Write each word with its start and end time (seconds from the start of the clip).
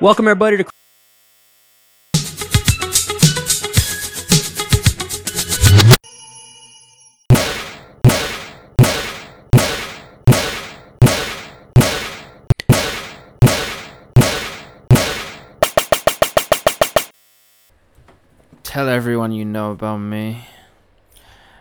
Welcome 0.00 0.28
everybody 0.28 0.58
to 0.58 0.64
Tell 18.62 18.88
everyone 18.88 19.32
you 19.32 19.44
know 19.44 19.72
about 19.72 19.96
me. 19.96 20.46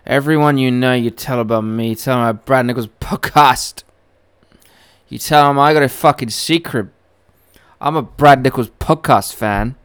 Everyone 0.05 0.59
you 0.59 0.69
know, 0.69 0.93
you 0.93 1.09
tell 1.09 1.39
about 1.39 1.61
me. 1.61 1.95
Tell 1.95 2.19
them 2.19 2.27
about 2.27 2.45
Brad 2.45 2.67
Nichols 2.67 2.85
podcast. 3.01 3.81
You 5.07 5.17
tell 5.17 5.47
them 5.47 5.57
I 5.57 5.73
got 5.73 5.81
a 5.81 5.89
fucking 5.89 6.29
secret. 6.29 6.89
I'm 7.79 7.95
a 7.95 8.01
Brad 8.01 8.43
Nichols 8.43 8.69
podcast 8.79 9.33
fan. 9.33 9.75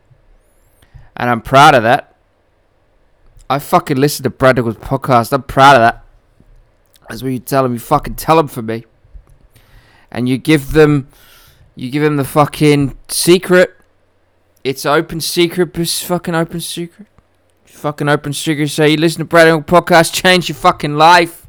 And 1.16 1.28
I'm 1.28 1.42
proud 1.42 1.74
of 1.74 1.82
that. 1.82 2.16
I 3.50 3.58
fucking 3.58 3.98
listen 3.98 4.22
to 4.22 4.30
Brad 4.30 4.56
Nichols 4.56 4.76
podcast. 4.76 5.32
I'm 5.32 5.42
proud 5.42 5.76
of 5.76 5.80
that. 5.80 6.04
That's 7.08 7.22
what 7.22 7.32
you 7.32 7.38
tell 7.38 7.62
them. 7.62 7.74
You 7.74 7.78
fucking 7.78 8.14
tell 8.14 8.36
them 8.36 8.48
for 8.48 8.62
me. 8.62 8.84
And 10.10 10.28
you 10.28 10.38
give 10.38 10.72
them, 10.72 11.08
you 11.74 11.90
give 11.90 12.02
them 12.02 12.16
the 12.16 12.24
fucking 12.24 12.96
secret. 13.08 13.76
It's 14.64 14.86
open 14.86 15.20
secret, 15.20 15.76
it's 15.76 16.02
fucking 16.02 16.34
open 16.34 16.60
secret. 16.60 17.08
Fucking 17.64 18.08
open 18.08 18.32
secret. 18.32 18.68
Say 18.68 18.90
you 18.90 18.96
listen 18.96 19.18
to 19.18 19.24
Brad 19.24 19.46
Nichols 19.46 19.64
podcast, 19.64 20.14
change 20.14 20.48
your 20.48 20.56
fucking 20.56 20.94
life. 20.94 21.46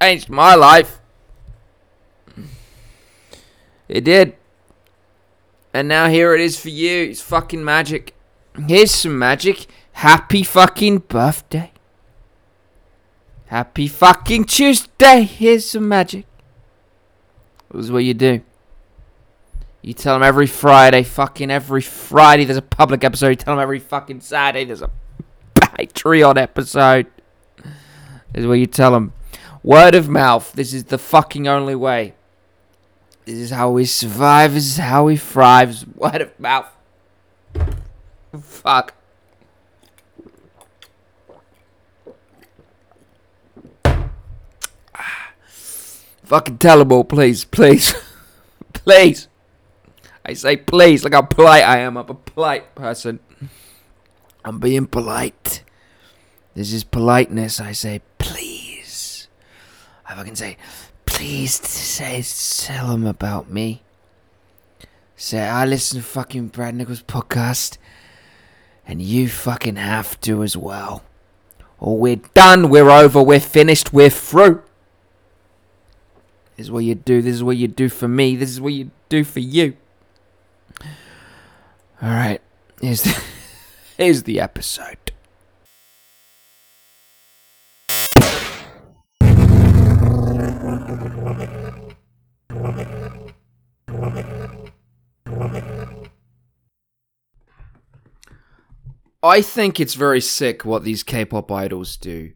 Changed 0.00 0.28
my 0.28 0.54
life. 0.54 1.00
It 3.88 4.04
did. 4.04 4.36
And 5.74 5.88
now 5.88 6.08
here 6.08 6.34
it 6.34 6.40
is 6.40 6.58
for 6.58 6.68
you. 6.68 7.10
It's 7.10 7.20
fucking 7.20 7.64
magic. 7.64 8.14
Here's 8.68 8.92
some 8.92 9.18
magic. 9.18 9.66
Happy 9.92 10.44
fucking 10.44 10.98
birthday. 10.98 11.72
Happy 13.46 13.88
fucking 13.88 14.44
Tuesday. 14.44 15.22
Here's 15.22 15.68
some 15.68 15.88
magic. 15.88 16.26
This 17.72 17.86
is 17.86 17.92
what 17.92 18.04
you 18.04 18.14
do. 18.14 18.40
You 19.82 19.92
tell 19.92 20.14
them 20.14 20.22
every 20.22 20.46
Friday, 20.46 21.02
fucking 21.02 21.50
every 21.50 21.82
Friday 21.82 22.44
there's 22.44 22.56
a 22.56 22.62
public 22.62 23.02
episode. 23.02 23.28
You 23.28 23.36
tell 23.36 23.54
them 23.56 23.62
every 23.62 23.80
fucking 23.80 24.20
Saturday 24.20 24.64
there's 24.64 24.80
a 24.80 24.90
Patreon 25.56 26.38
episode. 26.38 27.06
This 27.56 28.42
is 28.42 28.46
what 28.46 28.54
you 28.54 28.66
tell 28.66 28.92
them. 28.92 29.12
Word 29.64 29.96
of 29.96 30.08
mouth. 30.08 30.52
This 30.52 30.72
is 30.72 30.84
the 30.84 30.98
fucking 30.98 31.48
only 31.48 31.74
way. 31.74 32.14
This 33.24 33.36
is 33.36 33.50
how 33.50 33.70
we 33.70 33.86
survive. 33.86 34.52
This 34.52 34.66
is 34.66 34.76
how 34.76 35.06
we 35.06 35.16
thrive. 35.16 35.80
What 35.94 36.20
about? 36.20 36.74
Fuck. 38.38 38.94
Fucking 46.24 46.58
all, 46.66 47.04
please, 47.04 47.44
please, 47.46 47.94
please. 48.74 49.28
I 50.26 50.34
say 50.34 50.56
please. 50.58 51.02
Look 51.04 51.14
how 51.14 51.22
polite 51.22 51.64
I 51.64 51.78
am. 51.78 51.96
I'm 51.96 52.08
a 52.08 52.14
polite 52.14 52.74
person. 52.74 53.20
I'm 54.44 54.58
being 54.58 54.86
polite. 54.86 55.62
This 56.54 56.74
is 56.74 56.84
politeness. 56.84 57.58
I 57.60 57.72
say 57.72 58.02
please. 58.18 59.28
I 60.06 60.14
fucking 60.14 60.36
say 60.36 60.58
please 61.14 61.54
say 61.68 62.22
tell 62.66 62.88
them 62.88 63.06
about 63.06 63.48
me. 63.48 63.82
Say 65.16 65.40
I 65.40 65.64
listen 65.64 66.00
to 66.00 66.04
fucking 66.04 66.48
Brad 66.48 66.74
Nichols 66.74 67.02
podcast, 67.02 67.78
and 68.86 69.00
you 69.00 69.28
fucking 69.28 69.76
have 69.76 70.20
to 70.22 70.42
as 70.42 70.56
well. 70.56 71.04
Or 71.78 71.98
we're 71.98 72.16
done. 72.16 72.68
We're 72.68 72.90
over. 72.90 73.22
We're 73.22 73.40
finished. 73.40 73.92
We're 73.92 74.10
through. 74.10 74.62
This 76.56 76.66
is 76.66 76.70
what 76.70 76.84
you 76.84 76.94
do. 76.94 77.22
This 77.22 77.34
is 77.34 77.44
what 77.44 77.56
you 77.56 77.68
do 77.68 77.88
for 77.88 78.08
me. 78.08 78.34
This 78.36 78.50
is 78.50 78.60
what 78.60 78.72
you 78.72 78.90
do 79.08 79.22
for 79.22 79.40
you. 79.40 79.76
All 82.02 82.10
right. 82.10 82.40
Here's 82.80 83.02
the, 83.02 83.22
here's 83.96 84.22
the 84.24 84.40
episode. 84.40 85.03
I 99.24 99.40
think 99.40 99.80
it's 99.80 99.94
very 99.94 100.20
sick 100.20 100.66
what 100.66 100.84
these 100.84 101.02
K-pop 101.02 101.50
idols 101.50 101.96
do. 101.96 102.32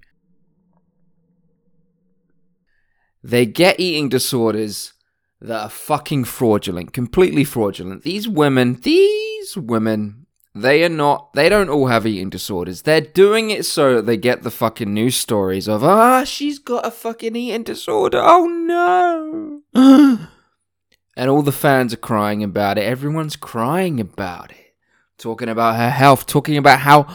They 3.22 3.44
get 3.44 3.78
eating 3.78 4.09
disorders 4.09 4.94
that 5.38 5.65
are 5.65 5.69
fucking 5.69 6.25
fraudulent, 6.25 6.94
completely 6.94 7.44
fraudulent. 7.44 8.04
These 8.04 8.27
women, 8.27 8.81
these 8.81 9.54
women, 9.54 10.25
they 10.54 10.82
are 10.82 10.88
not, 10.88 11.34
they 11.34 11.50
don't 11.50 11.69
all 11.69 11.88
have 11.88 12.06
eating 12.06 12.31
disorders. 12.31 12.81
They're 12.82 13.03
doing 13.03 13.50
it 13.50 13.66
so 13.66 13.97
that 13.97 14.06
they 14.06 14.16
get 14.16 14.43
the 14.43 14.50
fucking 14.50 14.93
news 14.93 15.15
stories 15.15 15.69
of, 15.69 15.84
ah, 15.84 16.25
she's 16.25 16.59
got 16.59 16.87
a 16.87 16.91
fucking 16.91 17.37
eating 17.37 17.65
disorder. 17.65 18.22
Oh 18.22 18.47
no. 18.47 19.60
and 21.19 21.31
all 21.31 21.43
the 21.43 21.53
fans 21.53 21.93
are 21.93 21.98
crying 21.98 22.43
about 22.43 22.78
it. 22.78 22.84
Everyone's 22.84 23.37
crying 23.37 24.00
about 24.00 24.53
it. 24.53 24.68
Talking 25.19 25.49
about 25.49 25.77
her 25.77 25.91
health, 25.91 26.27
talking 26.27 26.56
about 26.56 26.81
how 26.81 27.06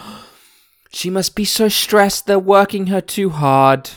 she 0.90 1.10
must 1.10 1.34
be 1.34 1.44
so 1.44 1.68
stressed, 1.68 2.26
they're 2.26 2.38
working 2.38 2.88
her 2.88 3.00
too 3.00 3.30
hard. 3.30 3.90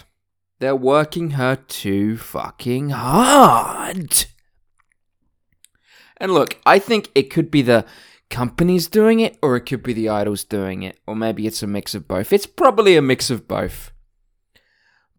They're 0.60 0.76
working 0.76 1.32
her 1.32 1.58
too 1.58 2.18
fucking 2.18 2.90
hard. 2.90 4.26
And 6.18 6.34
look, 6.34 6.58
I 6.66 6.80
think 6.80 7.12
it 7.14 7.30
could 7.30 7.52
be 7.52 7.62
the 7.62 7.86
companies 8.30 8.88
doing 8.88 9.20
it, 9.20 9.38
or 9.42 9.56
it 9.56 9.62
could 9.62 9.84
be 9.84 9.94
the 9.94 10.10
idols 10.10 10.44
doing 10.44 10.84
it, 10.84 10.98
or 11.06 11.16
maybe 11.16 11.46
it's 11.46 11.62
a 11.62 11.68
mix 11.68 11.94
of 11.94 12.08
both. 12.08 12.34
It's 12.34 12.48
probably 12.48 12.96
a 12.96 13.02
mix 13.02 13.30
of 13.30 13.48
both. 13.48 13.92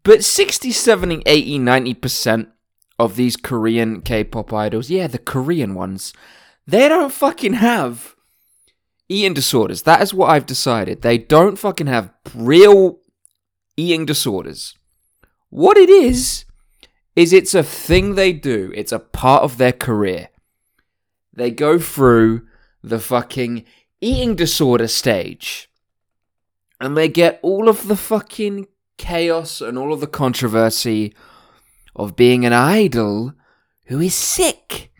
But 0.03 0.23
60, 0.23 0.71
70, 0.71 1.23
80, 1.25 1.59
90% 1.59 2.47
of 2.97 3.15
these 3.15 3.37
Korean 3.37 4.01
K 4.01 4.23
pop 4.23 4.51
idols, 4.51 4.89
yeah, 4.89 5.07
the 5.07 5.17
Korean 5.17 5.75
ones, 5.75 6.11
they 6.67 6.87
don't 6.89 7.13
fucking 7.13 7.53
have 7.53 8.15
eating 9.09 9.33
disorders. 9.33 9.81
That 9.81 10.01
is 10.01 10.13
what 10.13 10.29
I've 10.29 10.45
decided. 10.45 11.01
They 11.01 11.17
don't 11.17 11.57
fucking 11.57 11.87
have 11.87 12.13
real 12.33 12.99
eating 13.75 14.05
disorders. 14.05 14.75
What 15.49 15.77
it 15.77 15.89
is, 15.89 16.45
is 17.15 17.33
it's 17.33 17.53
a 17.53 17.63
thing 17.63 18.15
they 18.15 18.31
do, 18.31 18.71
it's 18.75 18.93
a 18.93 18.99
part 18.99 19.43
of 19.43 19.57
their 19.57 19.73
career. 19.73 20.29
They 21.33 21.51
go 21.51 21.79
through 21.79 22.47
the 22.81 22.99
fucking 22.99 23.65
eating 23.99 24.35
disorder 24.35 24.87
stage. 24.87 25.69
And 26.79 26.95
they 26.95 27.09
get 27.09 27.39
all 27.41 27.67
of 27.67 27.87
the 27.87 27.97
fucking 27.97 28.67
chaos 28.97 29.59
and 29.59 29.77
all 29.77 29.91
of 29.91 29.99
the 29.99 30.07
controversy 30.07 31.13
of 31.93 32.15
being 32.15 32.45
an 32.45 32.53
idol 32.53 33.33
who 33.87 33.99
is 33.99 34.15
sick. 34.15 34.91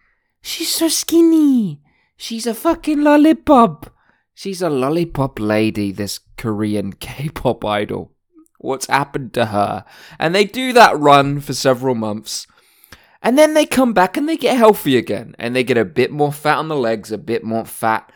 She's 0.42 0.76
so 0.76 0.90
skinny. 0.90 1.80
She's 2.18 2.46
a 2.46 2.54
fucking 2.54 3.02
lollipop. 3.02 3.94
She's 4.40 4.62
a 4.62 4.70
lollipop 4.70 5.38
lady, 5.38 5.92
this 5.92 6.22
Korean 6.38 6.94
K 7.06 7.28
pop 7.28 7.66
idol 7.66 8.14
what's 8.58 8.88
happened 8.88 9.34
to 9.34 9.48
her. 9.48 9.84
And 10.18 10.34
they 10.34 10.46
do 10.46 10.72
that 10.74 10.98
run 10.98 11.42
for 11.42 11.54
several 11.54 11.96
months. 11.96 12.48
And 13.22 13.38
then 13.38 13.54
they 13.54 13.66
come 13.66 13.92
back 13.92 14.16
and 14.16 14.30
they 14.30 14.38
get 14.38 14.56
healthy 14.56 14.96
again. 14.96 15.36
And 15.38 15.54
they 15.54 15.64
get 15.66 15.78
a 15.78 15.84
bit 15.84 16.10
more 16.10 16.32
fat 16.32 16.58
on 16.58 16.70
the 16.70 16.76
legs, 16.78 17.12
a 17.12 17.18
bit 17.18 17.44
more 17.44 17.66
fat 17.66 18.12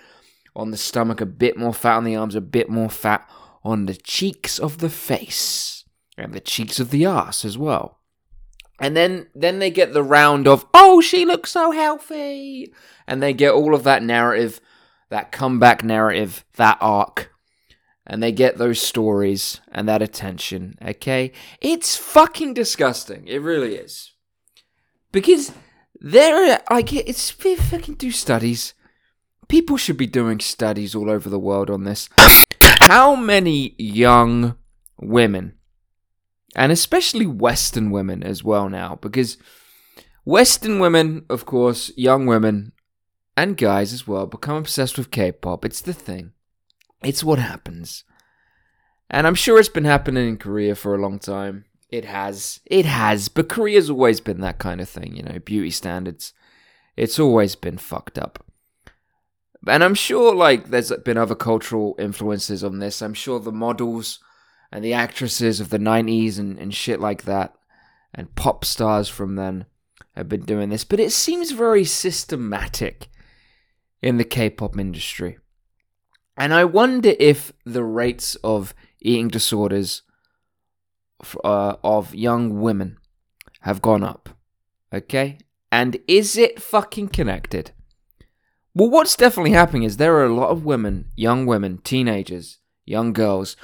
on 0.56 0.71
the 0.71 0.77
stomach, 0.77 1.19
a 1.19 1.25
bit 1.25 1.57
more 1.57 1.74
fat 1.74 1.97
on 1.97 2.06
the 2.06 2.15
arms, 2.15 2.36
a 2.36 2.42
bit 2.42 2.69
more 2.69 2.89
fat 2.89 3.30
on 3.62 3.86
the 3.86 3.95
cheeks 3.95 4.59
of 4.59 4.77
the 4.77 4.89
face. 4.89 5.83
And 6.18 6.33
the 6.33 6.39
cheeks 6.39 6.80
of 6.80 6.92
the 6.92 7.06
ass 7.06 7.44
as 7.44 7.57
well. 7.57 8.00
And 8.80 8.95
then 8.95 9.27
then 9.36 9.59
they 9.59 9.71
get 9.71 9.94
the 9.94 10.03
round 10.03 10.47
of, 10.47 10.65
oh, 10.74 11.01
she 11.01 11.25
looks 11.25 11.51
so 11.51 11.71
healthy. 11.71 12.71
And 13.07 13.21
they 13.21 13.33
get 13.33 13.53
all 13.53 13.75
of 13.75 13.83
that 13.83 14.03
narrative, 14.03 14.62
that 15.13 15.31
comeback 15.31 15.83
narrative, 15.83 16.44
that 16.56 16.75
arc 16.81 17.31
and 18.07 18.21
they 18.21 18.31
get 18.31 18.57
those 18.57 18.81
stories 18.81 19.62
and 19.71 19.88
that 19.88 20.01
attention, 20.01 20.75
okay? 20.83 21.31
It's 21.62 21.95
fucking 21.95 22.56
disgusting. 22.56 23.27
It 23.27 23.38
really 23.38 23.75
is. 23.75 24.13
Because 25.12 25.54
there, 26.00 26.60
like, 26.71 26.92
it's 26.92 27.30
fucking 27.30 27.94
do 27.94 28.10
studies. 28.10 28.74
People 29.48 29.77
should 29.77 29.98
be 29.98 30.07
doing 30.07 30.39
studies 30.39 30.95
all 30.95 31.12
over 31.12 31.30
the 31.30 31.38
world 31.38 31.69
on 31.69 31.83
this. 31.83 32.09
How 32.62 33.16
many 33.16 33.75
young 33.77 34.57
women, 35.00 35.54
and 36.56 36.71
especially 36.71 37.27
Western 37.27 37.92
women 37.92 38.24
as 38.24 38.44
well 38.44 38.68
now, 38.68 38.98
because 39.00 39.38
Western 40.25 40.80
women, 40.80 41.24
of 41.30 41.45
course, 41.45 41.92
young 41.95 42.25
women, 42.25 42.71
and 43.35 43.57
guys 43.57 43.94
as 43.94 44.07
well 44.07 44.25
become 44.25 44.57
obsessed 44.57 44.97
with 44.97 45.12
K-pop. 45.12 45.65
It's 45.65 45.81
the 45.81 45.94
thing. 45.94 46.33
It's 47.03 47.24
what 47.24 47.39
happens. 47.39 48.03
And 49.09 49.27
I'm 49.27 49.35
sure 49.35 49.59
it's 49.59 49.69
been 49.69 49.85
happening 49.85 50.27
in 50.27 50.38
Korea 50.38 50.75
for 50.75 50.95
a 50.95 51.01
long 51.01 51.19
time. 51.19 51.65
It 51.89 52.06
has. 52.06 52.59
It 52.65 52.85
has. 52.85 53.27
But 53.27 53.50
Korea's 53.50 53.89
always 53.89 54.19
been 54.19 54.41
that 54.41 54.59
kind 54.59 54.81
of 54.81 54.89
thing, 54.89 55.15
you 55.15 55.24
know, 55.24 55.39
beauty 55.39 55.69
standards. 55.69 56.33
It's 56.95 57.19
always 57.19 57.56
been 57.56 57.77
fucked 57.77 58.18
up. 58.18 58.44
And 59.68 59.83
I'm 59.83 59.95
sure, 59.95 60.33
like, 60.35 60.69
there's 60.69 60.91
been 61.06 61.18
other 61.18 61.35
cultural 61.35 61.95
influences 61.97 62.63
on 62.63 62.80
this. 62.80 63.01
I'm 63.01 63.13
sure 63.13 63.39
the 63.39 63.51
models 63.51 64.19
and 64.71 64.83
the 64.83 64.94
actresses 64.94 65.59
of 65.59 65.69
the 65.69 65.77
90s 65.77 66.39
and, 66.39 66.57
and 66.57 66.74
shit 66.74 67.00
like 67.00 67.24
that, 67.24 67.53
and 68.13 68.33
pop 68.35 68.65
stars 68.65 69.07
from 69.07 69.35
then, 69.35 69.65
have 70.15 70.27
been 70.27 70.45
doing 70.45 70.69
this. 70.69 70.83
But 70.83 71.00
it 71.00 71.12
seems 71.12 71.51
very 71.51 71.85
systematic 71.85 73.07
in 74.03 74.17
the 74.17 74.25
K 74.25 74.50
pop 74.50 74.77
industry. 74.77 75.39
And 76.35 76.53
I 76.53 76.65
wonder 76.65 77.13
if 77.19 77.53
the 77.65 77.83
rates 77.83 78.35
of 78.44 78.75
eating 79.00 79.29
disorders 79.29 80.01
uh, 81.44 81.75
of 81.83 82.13
young 82.13 82.59
women 82.59 82.97
have 83.61 83.81
gone 83.81 84.03
up. 84.03 84.29
Okay? 84.94 85.38
And 85.71 85.97
is 86.07 86.38
it 86.38 86.61
fucking 86.61 87.09
connected? 87.09 87.71
Well, 88.75 88.89
what's 88.89 89.15
definitely 89.15 89.51
happening 89.51 89.83
is 89.83 89.97
there 89.97 90.15
are 90.15 90.25
a 90.25 90.35
lot 90.35 90.49
of 90.49 90.65
women, 90.65 91.06
young 91.15 91.45
women, 91.45 91.77
teenagers, 91.83 92.59
young 92.85 93.13
girls, 93.13 93.56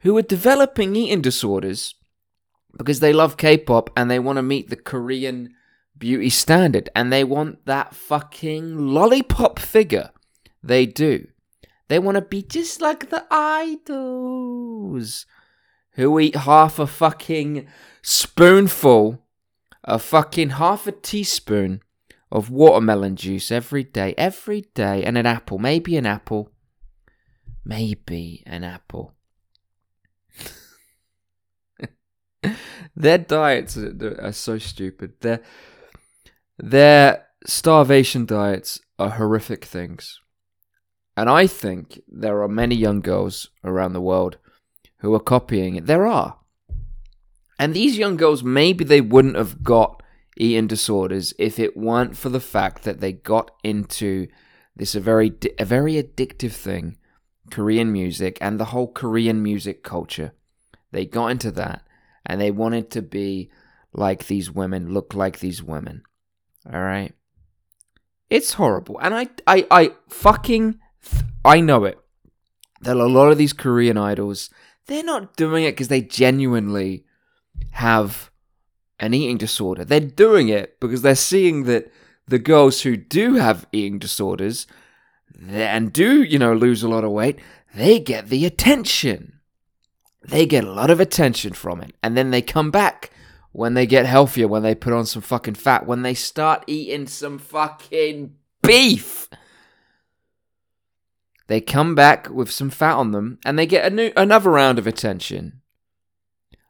who 0.00 0.16
are 0.18 0.22
developing 0.22 0.94
eating 0.94 1.22
disorders 1.22 1.94
because 2.76 3.00
they 3.00 3.12
love 3.12 3.36
K 3.36 3.56
pop 3.56 3.88
and 3.96 4.10
they 4.10 4.18
want 4.18 4.36
to 4.36 4.42
meet 4.42 4.68
the 4.68 4.76
Korean 4.76 5.54
beauty 5.98 6.30
standard 6.30 6.88
and 6.94 7.12
they 7.12 7.24
want 7.24 7.64
that 7.66 7.94
fucking 7.94 8.78
lollipop 8.78 9.58
figure. 9.58 10.10
They 10.62 10.86
do. 10.86 11.28
They 11.88 11.98
want 11.98 12.16
to 12.16 12.22
be 12.22 12.42
just 12.42 12.80
like 12.80 13.10
the 13.10 13.24
idols 13.30 15.26
who 15.92 16.18
eat 16.18 16.36
half 16.36 16.78
a 16.78 16.86
fucking 16.86 17.66
spoonful, 18.02 19.24
a 19.84 19.98
fucking 19.98 20.50
half 20.50 20.86
a 20.86 20.92
teaspoon 20.92 21.80
of 22.30 22.50
watermelon 22.50 23.16
juice 23.16 23.50
every 23.50 23.84
day, 23.84 24.14
every 24.18 24.62
day, 24.74 25.04
and 25.04 25.16
an 25.16 25.26
apple, 25.26 25.58
maybe 25.58 25.96
an 25.96 26.06
apple, 26.06 26.50
maybe 27.64 28.42
an 28.46 28.64
apple. 28.64 29.14
Their 32.96 33.18
diets 33.18 33.76
are, 33.76 34.32
so 34.32 34.58
stupid. 34.58 35.20
Their 35.20 35.40
their 36.58 37.26
starvation 37.44 38.26
diets 38.26 38.80
are 38.98 39.10
horrific 39.10 39.64
things. 39.64 40.20
And 41.16 41.30
I 41.30 41.46
think 41.46 42.00
there 42.08 42.42
are 42.42 42.48
many 42.48 42.74
young 42.74 43.00
girls 43.00 43.48
around 43.64 43.92
the 43.92 44.00
world 44.00 44.38
who 44.98 45.14
are 45.14 45.20
copying 45.20 45.76
it. 45.76 45.86
There 45.86 46.06
are. 46.06 46.38
And 47.58 47.72
these 47.72 47.96
young 47.96 48.16
girls, 48.16 48.42
maybe 48.42 48.84
they 48.84 49.00
wouldn't 49.00 49.36
have 49.36 49.62
got 49.62 50.02
eating 50.36 50.66
disorders 50.66 51.32
if 51.38 51.58
it 51.58 51.76
weren't 51.76 52.16
for 52.16 52.28
the 52.28 52.40
fact 52.40 52.82
that 52.82 53.00
they 53.00 53.12
got 53.12 53.50
into 53.64 54.28
this 54.74 54.94
a 54.94 55.00
very 55.00 55.32
a 55.58 55.64
very 55.64 55.94
addictive 55.94 56.52
thing, 56.52 56.98
Korean 57.50 57.90
music 57.90 58.36
and 58.42 58.60
the 58.60 58.66
whole 58.66 58.92
Korean 58.92 59.42
music 59.42 59.82
culture. 59.82 60.32
They 60.92 61.06
got 61.06 61.28
into 61.28 61.50
that 61.52 61.82
and 62.26 62.40
they 62.40 62.50
wanted 62.50 62.90
to 62.90 63.02
be 63.02 63.50
like 63.94 64.26
these 64.26 64.50
women, 64.50 64.92
look 64.92 65.14
like 65.14 65.38
these 65.38 65.62
women. 65.62 66.02
All 66.72 66.80
right? 66.80 67.14
It's 68.28 68.54
horrible. 68.54 68.98
And 69.00 69.14
I 69.14 69.28
I 69.46 69.66
I 69.70 69.92
fucking 70.08 70.78
I 71.44 71.60
know 71.60 71.84
it. 71.84 71.98
That 72.80 72.96
a 72.96 73.06
lot 73.06 73.30
of 73.30 73.38
these 73.38 73.52
Korean 73.52 73.96
idols, 73.96 74.50
they're 74.86 75.04
not 75.04 75.36
doing 75.36 75.64
it 75.64 75.72
because 75.72 75.88
they 75.88 76.02
genuinely 76.02 77.04
have 77.72 78.30
an 78.98 79.14
eating 79.14 79.38
disorder. 79.38 79.84
They're 79.84 80.00
doing 80.00 80.48
it 80.48 80.78
because 80.80 81.02
they're 81.02 81.14
seeing 81.14 81.64
that 81.64 81.90
the 82.26 82.38
girls 82.38 82.82
who 82.82 82.96
do 82.96 83.34
have 83.34 83.66
eating 83.72 83.98
disorders 83.98 84.66
and 85.48 85.92
do, 85.92 86.22
you 86.22 86.38
know, 86.38 86.52
lose 86.52 86.82
a 86.82 86.88
lot 86.88 87.04
of 87.04 87.12
weight, 87.12 87.38
they 87.74 88.00
get 88.00 88.28
the 88.28 88.44
attention. 88.44 89.40
They 90.22 90.46
get 90.46 90.64
a 90.64 90.72
lot 90.72 90.90
of 90.90 90.98
attention 90.98 91.52
from 91.52 91.80
it. 91.80 91.94
And 92.02 92.16
then 92.16 92.30
they 92.30 92.42
come 92.42 92.70
back 92.70 93.10
when 93.56 93.72
they 93.72 93.86
get 93.86 94.04
healthier, 94.04 94.46
when 94.46 94.62
they 94.62 94.74
put 94.74 94.92
on 94.92 95.06
some 95.06 95.22
fucking 95.22 95.54
fat, 95.54 95.86
when 95.86 96.02
they 96.02 96.12
start 96.12 96.62
eating 96.66 97.06
some 97.06 97.38
fucking 97.38 98.34
beef. 98.62 99.30
They 101.46 101.62
come 101.62 101.94
back 101.94 102.28
with 102.28 102.50
some 102.50 102.68
fat 102.68 102.96
on 102.96 103.12
them 103.12 103.38
and 103.46 103.58
they 103.58 103.64
get 103.64 103.90
a 103.90 103.94
new 103.94 104.12
another 104.14 104.50
round 104.50 104.78
of 104.78 104.86
attention. 104.86 105.62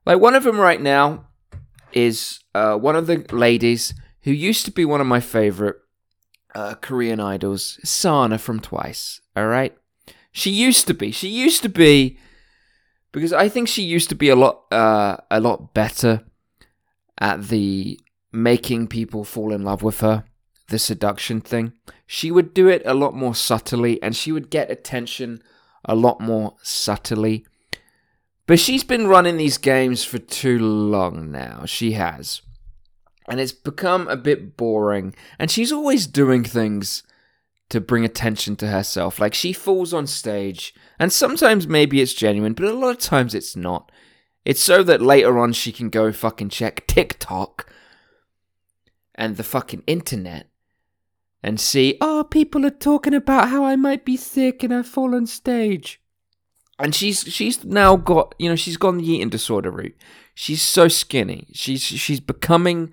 Like 0.04 0.20
one 0.20 0.36
of 0.36 0.44
them 0.44 0.60
right 0.60 0.80
now 0.80 1.26
is 1.92 2.38
uh, 2.54 2.76
one 2.76 2.94
of 2.94 3.08
the 3.08 3.26
ladies 3.32 3.92
who 4.22 4.30
used 4.30 4.64
to 4.66 4.70
be 4.70 4.84
one 4.84 5.00
of 5.00 5.08
my 5.08 5.18
favorite 5.18 5.78
uh, 6.54 6.74
Korean 6.74 7.18
idols, 7.18 7.80
Sana 7.82 8.38
from 8.38 8.60
Twice. 8.60 9.20
All 9.34 9.48
right, 9.48 9.76
she 10.30 10.50
used 10.50 10.86
to 10.86 10.94
be. 10.94 11.10
She 11.10 11.30
used 11.30 11.62
to 11.62 11.68
be 11.68 12.16
because 13.10 13.32
I 13.32 13.48
think 13.48 13.66
she 13.66 13.82
used 13.82 14.08
to 14.10 14.14
be 14.14 14.28
a 14.28 14.36
lot 14.36 14.66
uh, 14.70 15.16
a 15.32 15.40
lot 15.40 15.74
better 15.74 16.22
at 17.18 17.48
the 17.48 18.00
making 18.32 18.86
people 18.88 19.24
fall 19.24 19.52
in 19.52 19.62
love 19.62 19.82
with 19.82 20.00
her 20.00 20.24
the 20.68 20.78
seduction 20.78 21.40
thing, 21.40 21.72
she 22.06 22.30
would 22.30 22.52
do 22.52 22.68
it 22.68 22.82
a 22.84 22.94
lot 22.94 23.14
more 23.14 23.34
subtly 23.34 24.02
and 24.02 24.16
she 24.16 24.32
would 24.32 24.50
get 24.50 24.70
attention 24.70 25.42
a 25.84 25.94
lot 25.94 26.20
more 26.20 26.56
subtly. 26.62 27.46
But 28.46 28.58
she's 28.58 28.84
been 28.84 29.06
running 29.06 29.36
these 29.36 29.58
games 29.58 30.04
for 30.04 30.18
too 30.18 30.58
long 30.58 31.30
now. 31.30 31.64
She 31.66 31.92
has. 31.92 32.42
And 33.28 33.40
it's 33.40 33.52
become 33.52 34.06
a 34.08 34.16
bit 34.16 34.56
boring. 34.56 35.14
And 35.38 35.50
she's 35.50 35.72
always 35.72 36.06
doing 36.06 36.44
things 36.44 37.02
to 37.70 37.80
bring 37.80 38.04
attention 38.04 38.54
to 38.56 38.68
herself. 38.68 39.18
Like 39.18 39.34
she 39.34 39.52
falls 39.52 39.92
on 39.92 40.06
stage, 40.06 40.72
and 40.98 41.12
sometimes 41.12 41.66
maybe 41.66 42.00
it's 42.00 42.14
genuine, 42.14 42.52
but 42.52 42.66
a 42.66 42.72
lot 42.72 42.90
of 42.90 42.98
times 42.98 43.34
it's 43.34 43.56
not. 43.56 43.90
It's 44.46 44.62
so 44.62 44.84
that 44.84 45.02
later 45.02 45.40
on 45.40 45.52
she 45.52 45.72
can 45.72 45.90
go 45.90 46.12
fucking 46.12 46.50
check 46.50 46.86
TikTok 46.86 47.68
and 49.16 49.36
the 49.36 49.42
fucking 49.42 49.82
internet 49.88 50.46
and 51.42 51.58
see, 51.58 51.98
oh, 52.00 52.22
people 52.30 52.64
are 52.64 52.70
talking 52.70 53.12
about 53.12 53.48
how 53.48 53.64
I 53.64 53.74
might 53.74 54.04
be 54.04 54.16
sick 54.16 54.62
and 54.62 54.72
I 54.72 54.82
fall 54.82 55.16
on 55.16 55.26
stage. 55.26 56.00
And 56.78 56.94
she's 56.94 57.22
she's 57.22 57.64
now 57.64 57.96
got 57.96 58.36
you 58.38 58.48
know 58.48 58.54
she's 58.54 58.76
gone 58.76 58.98
the 58.98 59.10
eating 59.10 59.30
disorder 59.30 59.72
route. 59.72 59.96
She's 60.32 60.62
so 60.62 60.86
skinny. 60.86 61.48
She's 61.52 61.82
she's 61.82 62.20
becoming 62.20 62.92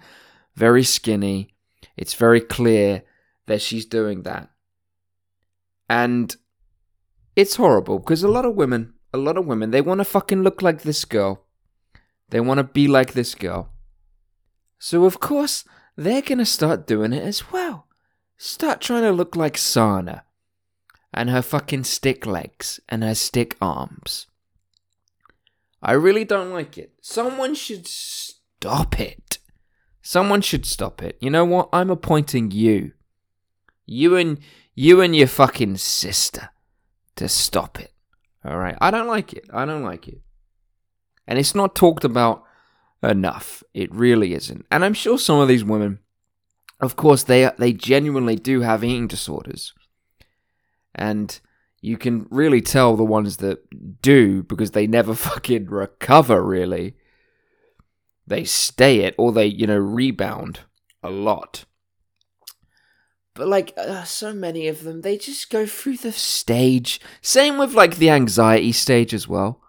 very 0.55 0.83
skinny. 0.83 1.53
It's 1.95 2.15
very 2.15 2.41
clear 2.41 3.03
that 3.45 3.61
she's 3.61 3.85
doing 3.85 4.23
that. 4.23 4.49
And 5.87 6.35
it's 7.35 7.57
horrible 7.57 7.99
because 7.99 8.23
a 8.23 8.27
lot 8.27 8.45
of 8.45 8.55
women, 8.55 8.93
a 9.13 9.19
lot 9.19 9.37
of 9.37 9.45
women, 9.45 9.69
they 9.69 9.81
want 9.81 9.99
to 9.99 10.05
fucking 10.05 10.41
look 10.41 10.63
like 10.63 10.81
this 10.81 11.05
girl. 11.05 11.42
They 12.29 12.39
want 12.39 12.57
to 12.57 12.63
be 12.63 12.87
like 12.87 13.13
this 13.13 13.35
girl. 13.35 13.69
So 14.79 15.05
of 15.05 15.19
course, 15.19 15.65
they're 15.95 16.21
going 16.21 16.39
to 16.39 16.45
start 16.45 16.87
doing 16.87 17.13
it 17.13 17.23
as 17.23 17.51
well. 17.51 17.87
Start 18.37 18.81
trying 18.81 19.03
to 19.03 19.11
look 19.11 19.35
like 19.35 19.57
Sana. 19.57 20.23
And 21.13 21.29
her 21.29 21.43
fucking 21.43 21.83
stick 21.83 22.25
legs 22.25 22.79
and 22.89 23.03
her 23.03 23.13
stick 23.13 23.55
arms. 23.61 24.25
I 25.81 25.91
really 25.91 26.25
don't 26.25 26.51
like 26.51 26.77
it. 26.77 26.93
Someone 27.01 27.53
should 27.53 27.85
stop 27.87 28.99
it. 28.99 29.37
Someone 30.01 30.41
should 30.41 30.65
stop 30.65 31.03
it. 31.03 31.17
You 31.19 31.29
know 31.29 31.45
what? 31.45 31.69
I'm 31.71 31.91
appointing 31.91 32.49
you. 32.49 32.93
You 33.85 34.15
and 34.15 34.39
you 34.73 35.01
and 35.01 35.15
your 35.15 35.27
fucking 35.27 35.77
sister 35.77 36.49
to 37.15 37.29
stop 37.29 37.79
it. 37.79 37.93
All 38.43 38.57
right? 38.57 38.77
I 38.81 38.89
don't 38.89 39.07
like 39.07 39.33
it. 39.33 39.45
I 39.53 39.65
don't 39.65 39.83
like 39.83 40.07
it. 40.07 40.22
And 41.27 41.39
it's 41.39 41.55
not 41.55 41.75
talked 41.75 42.03
about 42.03 42.43
enough. 43.01 43.63
It 43.73 43.93
really 43.93 44.33
isn't. 44.33 44.65
And 44.71 44.83
I'm 44.83 44.93
sure 44.93 45.17
some 45.17 45.39
of 45.39 45.47
these 45.47 45.63
women 45.63 45.99
of 46.83 46.97
course, 46.97 47.23
they 47.23 47.49
they 47.57 47.71
genuinely 47.71 48.35
do 48.35 48.59
have 48.59 48.83
eating 48.83 49.07
disorders, 49.07 49.73
and 50.93 51.39
you 51.79 51.97
can 51.97 52.27
really 52.29 52.61
tell 52.61 52.97
the 52.97 53.05
ones 53.05 53.37
that 53.37 54.01
do 54.01 54.43
because 54.43 54.71
they 54.71 54.85
never 54.85 55.15
fucking 55.29 55.67
recover. 55.67 56.43
Really, 56.43 56.95
they 58.27 58.43
stay 58.43 58.99
it 58.99 59.15
or 59.17 59.31
they 59.31 59.45
you 59.45 59.65
know 59.65 59.77
rebound 59.77 60.59
a 61.01 61.09
lot. 61.09 61.63
But 63.33 63.47
like 63.47 63.73
uh, 63.77 64.03
so 64.03 64.33
many 64.33 64.67
of 64.67 64.83
them, 64.83 65.01
they 65.01 65.17
just 65.17 65.49
go 65.49 65.65
through 65.65 65.97
the 65.97 66.11
stage. 66.11 66.99
Same 67.21 67.57
with 67.57 67.73
like 67.73 67.95
the 67.95 68.09
anxiety 68.09 68.73
stage 68.73 69.13
as 69.13 69.25
well. 69.25 69.62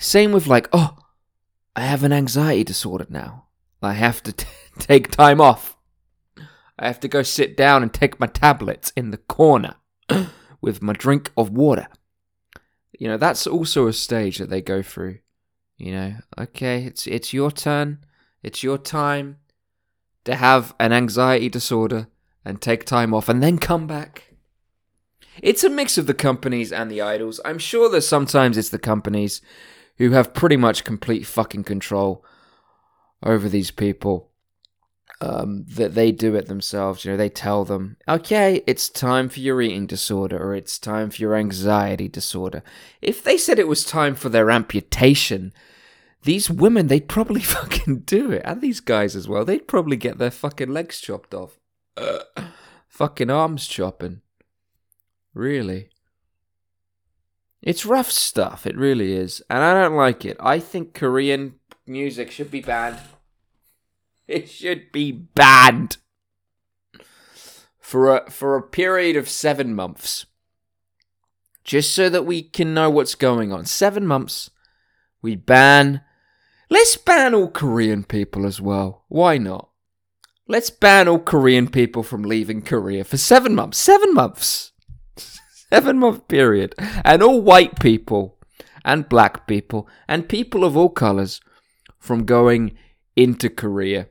Same 0.00 0.32
with 0.32 0.48
like, 0.48 0.68
oh, 0.72 0.96
I 1.76 1.82
have 1.82 2.02
an 2.02 2.12
anxiety 2.12 2.64
disorder 2.64 3.06
now. 3.08 3.46
I 3.80 3.92
have 3.92 4.22
to 4.24 4.32
t- 4.32 4.46
take 4.78 5.12
time 5.12 5.40
off 5.40 5.76
I 6.80 6.86
have 6.86 7.00
to 7.00 7.08
go 7.08 7.22
sit 7.22 7.58
down 7.58 7.82
and 7.82 7.92
take 7.92 8.18
my 8.18 8.26
tablets 8.26 8.90
in 8.96 9.10
the 9.10 9.18
corner 9.18 9.74
with 10.62 10.80
my 10.80 10.94
drink 10.94 11.30
of 11.36 11.50
water. 11.50 11.86
You 12.98 13.08
know, 13.08 13.18
that's 13.18 13.46
also 13.46 13.86
a 13.86 13.92
stage 13.92 14.38
that 14.38 14.48
they 14.48 14.62
go 14.62 14.80
through. 14.80 15.18
You 15.76 15.92
know, 15.92 16.14
okay, 16.38 16.84
it's 16.84 17.06
it's 17.06 17.34
your 17.34 17.50
turn. 17.50 17.98
It's 18.42 18.62
your 18.62 18.78
time 18.78 19.36
to 20.24 20.34
have 20.34 20.74
an 20.80 20.94
anxiety 20.94 21.50
disorder 21.50 22.08
and 22.46 22.60
take 22.60 22.86
time 22.86 23.12
off 23.12 23.28
and 23.28 23.42
then 23.42 23.58
come 23.58 23.86
back. 23.86 24.34
It's 25.42 25.64
a 25.64 25.70
mix 25.70 25.98
of 25.98 26.06
the 26.06 26.14
companies 26.14 26.72
and 26.72 26.90
the 26.90 27.02
idols. 27.02 27.40
I'm 27.44 27.58
sure 27.58 27.90
that 27.90 28.02
sometimes 28.02 28.56
it's 28.56 28.70
the 28.70 28.78
companies 28.78 29.42
who 30.00 30.12
have 30.12 30.32
pretty 30.32 30.56
much 30.56 30.82
complete 30.82 31.26
fucking 31.26 31.62
control 31.62 32.24
over 33.22 33.48
these 33.48 33.70
people. 33.70 34.28
Um, 35.22 35.66
that 35.68 35.94
they 35.94 36.12
do 36.12 36.34
it 36.34 36.46
themselves. 36.46 37.04
You 37.04 37.10
know, 37.10 37.16
they 37.18 37.28
tell 37.28 37.66
them, 37.66 37.98
okay, 38.08 38.62
it's 38.66 38.88
time 38.88 39.28
for 39.28 39.40
your 39.40 39.60
eating 39.60 39.86
disorder 39.86 40.42
or 40.42 40.54
it's 40.54 40.78
time 40.78 41.10
for 41.10 41.20
your 41.20 41.34
anxiety 41.34 42.08
disorder. 42.08 42.62
If 43.02 43.22
they 43.22 43.36
said 43.36 43.58
it 43.58 43.68
was 43.68 43.84
time 43.84 44.14
for 44.14 44.30
their 44.30 44.50
amputation, 44.50 45.52
these 46.22 46.48
women, 46.48 46.86
they'd 46.86 47.06
probably 47.06 47.40
fucking 47.42 48.00
do 48.06 48.30
it. 48.30 48.40
And 48.46 48.62
these 48.62 48.80
guys 48.80 49.14
as 49.14 49.28
well. 49.28 49.44
They'd 49.44 49.68
probably 49.68 49.98
get 49.98 50.16
their 50.16 50.30
fucking 50.30 50.72
legs 50.72 51.00
chopped 51.00 51.34
off. 51.34 51.58
Fucking 52.88 53.28
arms 53.28 53.66
chopping. 53.66 54.22
Really. 55.34 55.90
It's 57.62 57.84
rough 57.84 58.10
stuff, 58.10 58.66
it 58.66 58.76
really 58.76 59.12
is. 59.12 59.42
And 59.50 59.62
I 59.62 59.74
don't 59.74 59.96
like 59.96 60.24
it. 60.24 60.36
I 60.40 60.58
think 60.58 60.94
Korean 60.94 61.54
music 61.86 62.30
should 62.30 62.50
be 62.50 62.60
banned. 62.60 62.98
It 64.28 64.48
should 64.48 64.92
be 64.92 65.10
banned 65.10 65.96
for 67.80 68.16
a 68.16 68.30
for 68.30 68.54
a 68.54 68.62
period 68.62 69.16
of 69.16 69.28
7 69.28 69.74
months. 69.74 70.26
Just 71.64 71.92
so 71.92 72.08
that 72.08 72.24
we 72.24 72.40
can 72.40 72.72
know 72.72 72.88
what's 72.90 73.16
going 73.16 73.52
on. 73.52 73.64
7 73.64 74.06
months. 74.06 74.50
We 75.20 75.34
ban 75.34 76.02
Let's 76.72 76.96
ban 76.96 77.34
all 77.34 77.50
Korean 77.50 78.04
people 78.04 78.46
as 78.46 78.60
well. 78.60 79.04
Why 79.08 79.38
not? 79.38 79.70
Let's 80.46 80.70
ban 80.70 81.08
all 81.08 81.18
Korean 81.18 81.68
people 81.68 82.04
from 82.04 82.22
leaving 82.22 82.62
Korea 82.62 83.02
for 83.02 83.16
7 83.16 83.52
months. 83.52 83.78
7 83.78 84.14
months 84.14 84.70
seven 85.72 85.98
month 85.98 86.28
period, 86.28 86.74
and 87.04 87.22
all 87.22 87.40
white 87.40 87.78
people 87.80 88.38
and 88.84 89.08
black 89.08 89.46
people 89.46 89.88
and 90.08 90.28
people 90.28 90.64
of 90.64 90.76
all 90.76 90.88
colors 90.88 91.40
from 91.98 92.24
going 92.24 92.76
into 93.16 93.48
Korea. 93.48 94.08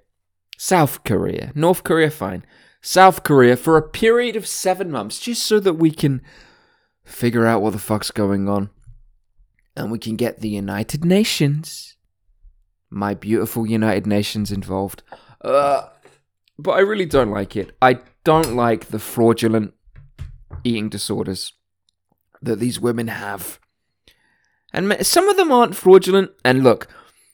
South 0.58 1.04
Korea, 1.04 1.52
North 1.56 1.84
Korea, 1.84 2.12
fine. 2.12 2.46
South 2.82 3.24
Korea 3.24 3.56
for 3.56 3.78
a 3.78 3.88
period 3.88 4.36
of 4.36 4.48
seven 4.48 4.92
months, 4.92 5.20
just 5.20 5.44
so 5.44 5.60
that 5.60 5.74
we 5.74 5.92
can 5.92 6.22
figure 7.04 7.46
out 7.46 7.62
what 7.62 7.74
the 7.74 7.80
fuck's 7.80 8.12
going 8.12 8.48
on. 8.48 8.70
And 9.76 9.92
we 9.92 10.00
can 10.00 10.16
get 10.16 10.40
the 10.40 10.50
United 10.50 11.06
Nations, 11.06 11.96
my 12.90 13.14
beautiful 13.14 13.66
United 13.66 14.06
Nations, 14.06 14.52
involved. 14.52 15.04
Uh, 15.42 15.88
but 16.58 16.72
I 16.72 16.80
really 16.80 17.06
don't 17.06 17.32
like 17.32 17.56
it. 17.56 17.76
I 17.82 18.00
don't 18.24 18.56
like 18.56 18.88
the 18.88 19.00
fraudulent 19.00 19.74
eating 20.64 20.90
disorders 20.90 21.54
that 22.42 22.60
these 22.60 22.80
women 22.80 23.08
have. 23.08 23.60
And 24.72 25.06
some 25.06 25.30
of 25.30 25.38
them 25.38 25.52
aren't 25.52 25.76
fraudulent. 25.76 26.32
And 26.46 26.64
look, 26.64 26.88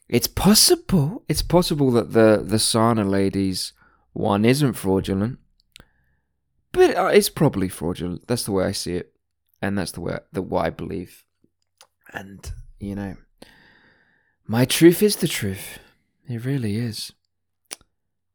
it's 0.07 0.27
possible. 0.27 1.23
It's 1.27 1.41
possible 1.41 1.91
that 1.91 2.13
the 2.13 2.41
the 2.45 2.59
Sana 2.59 3.03
ladies 3.03 3.73
one 4.13 4.45
isn't 4.45 4.73
fraudulent, 4.73 5.39
but 6.71 6.95
uh, 6.95 7.07
it's 7.07 7.29
probably 7.29 7.69
fraudulent. 7.69 8.27
That's 8.27 8.43
the 8.43 8.51
way 8.51 8.65
I 8.65 8.71
see 8.71 8.95
it, 8.95 9.13
and 9.61 9.77
that's 9.77 9.91
the 9.91 10.01
way 10.01 10.19
the 10.31 10.41
what 10.41 10.65
I 10.65 10.69
believe. 10.69 11.25
And 12.13 12.49
you 12.79 12.95
know, 12.95 13.17
my 14.45 14.65
truth 14.65 15.01
is 15.01 15.17
the 15.17 15.27
truth. 15.27 15.79
It 16.29 16.45
really 16.45 16.77
is. 16.77 17.11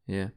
Yeah. 0.05 0.29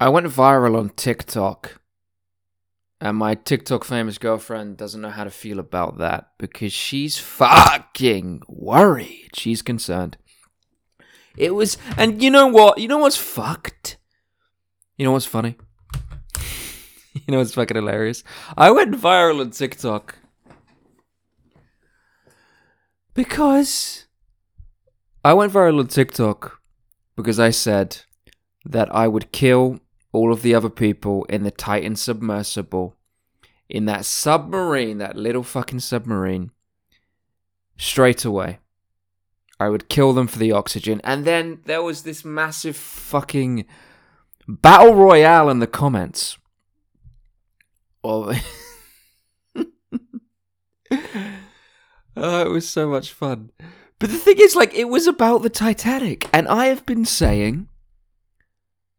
I 0.00 0.08
went 0.08 0.26
viral 0.28 0.78
on 0.78 0.88
TikTok. 0.96 1.78
And 3.02 3.18
my 3.18 3.34
TikTok 3.34 3.84
famous 3.84 4.16
girlfriend 4.16 4.78
doesn't 4.78 5.00
know 5.00 5.10
how 5.10 5.24
to 5.24 5.30
feel 5.30 5.58
about 5.58 5.98
that 5.98 6.30
because 6.38 6.72
she's 6.72 7.18
fucking 7.18 8.42
worried. 8.48 9.30
She's 9.34 9.60
concerned. 9.60 10.16
It 11.36 11.54
was, 11.54 11.76
and 11.98 12.22
you 12.22 12.30
know 12.30 12.46
what? 12.46 12.78
You 12.78 12.88
know 12.88 12.98
what's 12.98 13.16
fucked? 13.16 13.98
You 14.96 15.04
know 15.04 15.12
what's 15.12 15.26
funny? 15.26 15.56
you 17.12 17.22
know 17.28 17.38
what's 17.38 17.54
fucking 17.54 17.76
hilarious? 17.76 18.24
I 18.56 18.70
went 18.70 18.94
viral 18.94 19.40
on 19.40 19.50
TikTok 19.50 20.16
because 23.12 24.06
I 25.22 25.34
went 25.34 25.52
viral 25.52 25.78
on 25.78 25.88
TikTok 25.88 26.58
because 27.16 27.38
I 27.38 27.50
said 27.50 27.98
that 28.64 28.94
I 28.94 29.06
would 29.06 29.32
kill 29.32 29.80
all 30.12 30.32
of 30.32 30.42
the 30.42 30.54
other 30.54 30.70
people 30.70 31.24
in 31.24 31.42
the 31.44 31.50
Titan 31.50 31.96
submersible, 31.96 32.96
in 33.68 33.84
that 33.86 34.04
submarine, 34.04 34.98
that 34.98 35.16
little 35.16 35.42
fucking 35.42 35.80
submarine, 35.80 36.50
straight 37.76 38.24
away. 38.24 38.58
I 39.58 39.68
would 39.68 39.88
kill 39.88 40.12
them 40.12 40.26
for 40.26 40.38
the 40.38 40.52
oxygen. 40.52 41.00
And 41.04 41.24
then 41.24 41.60
there 41.66 41.82
was 41.82 42.02
this 42.02 42.24
massive 42.24 42.76
fucking 42.76 43.66
battle 44.48 44.94
royale 44.94 45.50
in 45.50 45.58
the 45.58 45.66
comments. 45.66 46.38
Oh, 48.02 48.34
oh, 52.16 52.42
it 52.46 52.48
was 52.48 52.68
so 52.68 52.88
much 52.88 53.12
fun. 53.12 53.50
But 53.98 54.10
the 54.10 54.16
thing 54.16 54.36
is, 54.38 54.56
like, 54.56 54.72
it 54.72 54.88
was 54.88 55.06
about 55.06 55.42
the 55.42 55.50
Titanic. 55.50 56.26
And 56.32 56.48
I 56.48 56.66
have 56.66 56.86
been 56.86 57.04
saying 57.04 57.68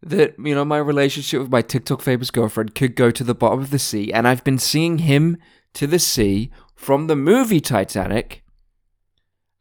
that 0.03 0.36
you 0.39 0.55
know 0.55 0.65
my 0.65 0.77
relationship 0.77 1.41
with 1.41 1.51
my 1.51 1.62
TikTok 1.62 2.01
famous 2.01 2.31
girlfriend 2.31 2.75
could 2.75 2.96
go 2.96 3.12
to 3.12 3.24
the 3.24 3.36
bottom 3.36 3.60
of 3.60 3.72
the 3.72 3.79
sea, 3.79 4.12
and 4.12 4.27
I've 4.27 4.43
been 4.43 4.58
seeing 4.58 5.00
him 5.00 5.38
to 5.74 5.88
the 5.88 6.00
sea 6.00 6.51
from 6.75 7.08
the 7.08 7.15
movie 7.15 7.62
Titanic, 7.62 8.43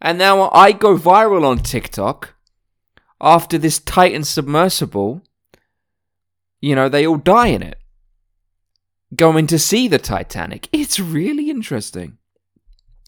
and 0.00 0.18
now 0.18 0.50
I 0.50 0.72
go 0.72 0.96
viral 0.96 1.44
on 1.44 1.58
TikTok 1.58 2.34
after 3.20 3.58
this 3.58 3.78
Titan 3.78 4.24
submersible. 4.24 5.22
You 6.60 6.74
know, 6.74 6.88
they 6.88 7.06
all 7.06 7.16
die 7.16 7.48
in 7.48 7.62
it. 7.62 7.78
Going 9.14 9.46
to 9.48 9.58
see 9.58 9.88
the 9.88 9.98
Titanic. 9.98 10.68
It's 10.72 11.00
really 11.00 11.50
interesting. 11.50 12.18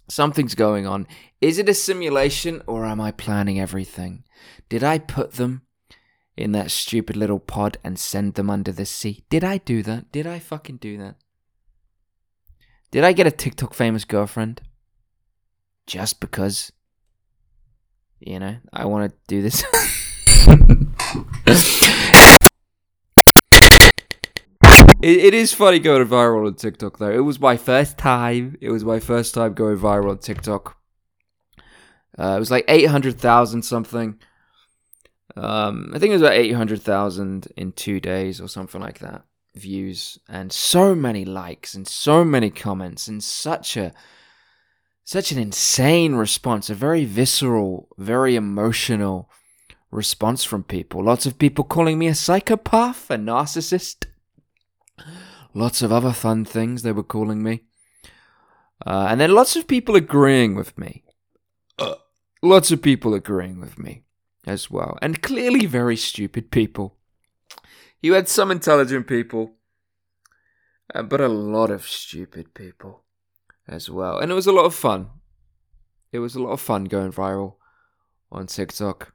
Something's 0.09 0.55
going 0.55 0.87
on. 0.87 1.07
Is 1.41 1.59
it 1.59 1.69
a 1.69 1.75
simulation 1.75 2.62
or 2.67 2.85
am 2.85 3.01
I 3.01 3.12
planning 3.12 3.61
everything? 3.61 4.25
Did 4.69 4.83
I 4.83 4.99
put 4.99 5.33
them 5.33 5.62
in 6.37 6.53
that 6.53 6.71
stupid 6.71 7.17
little 7.17 7.39
pod 7.39 7.79
and 7.85 7.99
send 7.99 8.35
them 8.35 8.51
under 8.51 8.73
the 8.73 8.87
sea. 8.87 9.25
Did 9.29 9.45
I 9.45 9.59
do 9.59 9.83
that? 9.83 10.11
Did 10.12 10.27
I 10.27 10.39
fucking 10.39 10.79
do 10.79 10.97
that? 10.99 11.17
Did 12.91 13.05
I 13.05 13.12
get 13.12 13.27
a 13.27 13.31
TikTok 13.31 13.75
famous 13.75 14.05
girlfriend? 14.05 14.62
Just 15.87 16.21
because, 16.21 16.73
you 18.21 18.39
know, 18.39 18.57
I 18.73 18.87
want 18.87 19.11
to 19.11 19.17
do 19.27 19.43
this. 19.43 19.65
It, 25.03 25.19
it 25.19 25.35
is 25.35 25.53
funny 25.53 25.81
going 25.81 26.07
viral 26.07 26.47
on 26.47 26.55
TikTok 26.55 26.99
though. 26.99 27.11
It 27.11 27.25
was 27.25 27.41
my 27.41 27.57
first 27.57 27.99
time. 27.99 28.57
It 28.61 28.71
was 28.71 28.85
my 28.85 29.01
first 29.01 29.35
time 29.35 29.53
going 29.53 29.77
viral 29.77 30.11
on 30.11 30.19
TikTok. 30.19 30.77
Uh, 32.17 32.37
it 32.37 32.39
was 32.39 32.53
like 32.53 32.65
eight 32.69 32.87
hundred 32.87 33.19
thousand 33.19 33.62
something. 33.62 34.17
Um, 35.37 35.93
I 35.95 35.99
think 35.99 36.11
it 36.11 36.15
was 36.15 36.23
about 36.23 36.35
800,000 36.35 37.53
in 37.57 37.73
two 37.73 38.01
days 38.01 38.41
or 38.41 38.49
something 38.49 38.81
like 38.81 38.99
that 38.99 39.25
views 39.55 40.19
and 40.29 40.53
so 40.53 40.95
many 40.95 41.25
likes 41.25 41.75
and 41.75 41.87
so 41.87 42.25
many 42.25 42.51
comments 42.51 43.07
and 43.07 43.23
such 43.23 43.77
a 43.77 43.93
such 45.05 45.31
an 45.31 45.39
insane 45.39 46.15
response 46.15 46.71
a 46.71 46.75
very 46.75 47.05
visceral 47.05 47.89
very 47.99 48.35
emotional 48.35 49.29
response 49.91 50.43
from 50.43 50.65
people. 50.65 51.05
Lots 51.05 51.27
of 51.27 51.39
people 51.39 51.65
calling 51.65 51.99
me 51.99 52.09
a 52.09 52.15
psychopath 52.15 53.11
a 53.11 53.17
narcissist. 53.17 54.07
Lots 55.55 55.83
of 55.83 55.93
other 55.93 56.12
fun 56.12 56.47
things 56.47 56.83
they 56.83 56.93
were 56.93 57.03
calling 57.03 57.43
me. 57.43 57.65
Uh, 58.87 59.09
and 59.11 59.21
then 59.21 59.35
lots 59.35 59.55
of 59.55 59.69
people 59.69 59.95
agreeing 59.95 60.55
with 60.55 60.79
me. 60.79 61.05
Uh, 61.79 61.97
lots 62.43 62.73
of 62.73 62.81
people 62.81 63.12
agreeing 63.12 63.61
with 63.61 63.79
me 63.79 64.03
as 64.47 64.71
well, 64.71 64.99
and 65.01 65.23
clearly 65.23 65.67
very 65.67 65.97
stupid 65.97 66.51
people. 66.51 66.97
You 68.01 68.15
had 68.15 68.29
some 68.29 68.51
intelligent 68.51 69.07
people, 69.07 69.53
uh, 70.95 71.03
but 71.03 71.21
a 71.21 71.29
lot 71.29 71.71
of 71.71 71.87
stupid 71.87 72.55
people 72.55 73.05
as 73.69 73.89
well, 73.89 74.19
and 74.19 74.31
it 74.31 74.35
was 74.35 74.47
a 74.47 74.53
lot 74.53 74.65
of 74.65 74.75
fun. 74.75 75.11
It 76.11 76.19
was 76.19 76.35
a 76.35 76.43
lot 76.43 76.53
of 76.53 76.61
fun 76.61 76.85
going 76.85 77.13
viral 77.13 77.55
on 78.31 78.47
TikTok. 78.47 79.15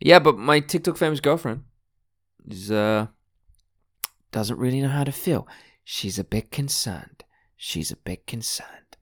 Yeah, 0.00 0.18
but 0.18 0.36
my 0.36 0.60
TikTok 0.60 0.96
famous 0.96 1.20
girlfriend 1.20 1.62
is 2.48 2.70
uh 2.70 3.06
doesn't 4.30 4.58
really 4.58 4.80
know 4.80 4.88
how 4.88 5.04
to 5.04 5.12
feel. 5.12 5.46
She's 5.84 6.18
a 6.18 6.24
bit 6.24 6.50
concerned. 6.50 7.24
She's 7.56 7.90
a 7.90 7.96
bit 7.96 8.26
concerned. 8.26 8.96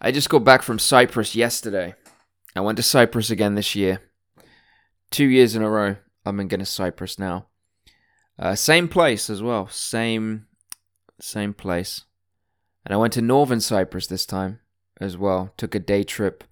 I 0.00 0.12
just 0.12 0.28
got 0.28 0.44
back 0.44 0.62
from 0.62 0.78
Cyprus 0.78 1.34
yesterday. 1.34 1.94
I 2.56 2.60
went 2.60 2.76
to 2.76 2.82
Cyprus 2.82 3.30
again 3.30 3.54
this 3.54 3.74
year. 3.74 4.00
Two 5.10 5.26
years 5.26 5.56
in 5.56 5.62
a 5.62 5.70
row. 5.70 5.96
I'm 6.24 6.38
in 6.40 6.48
to 6.48 6.66
Cyprus 6.66 7.18
now. 7.18 7.46
Uh, 8.38 8.54
same 8.54 8.88
place 8.88 9.28
as 9.28 9.42
well. 9.42 9.68
Same, 9.68 10.46
same 11.20 11.52
place. 11.52 12.04
And 12.84 12.94
I 12.94 12.96
went 12.96 13.12
to 13.14 13.22
Northern 13.22 13.60
Cyprus 13.60 14.06
this 14.06 14.24
time 14.24 14.60
as 15.00 15.16
well. 15.16 15.52
Took 15.56 15.74
a 15.74 15.80
day 15.80 16.04
trip 16.04 16.44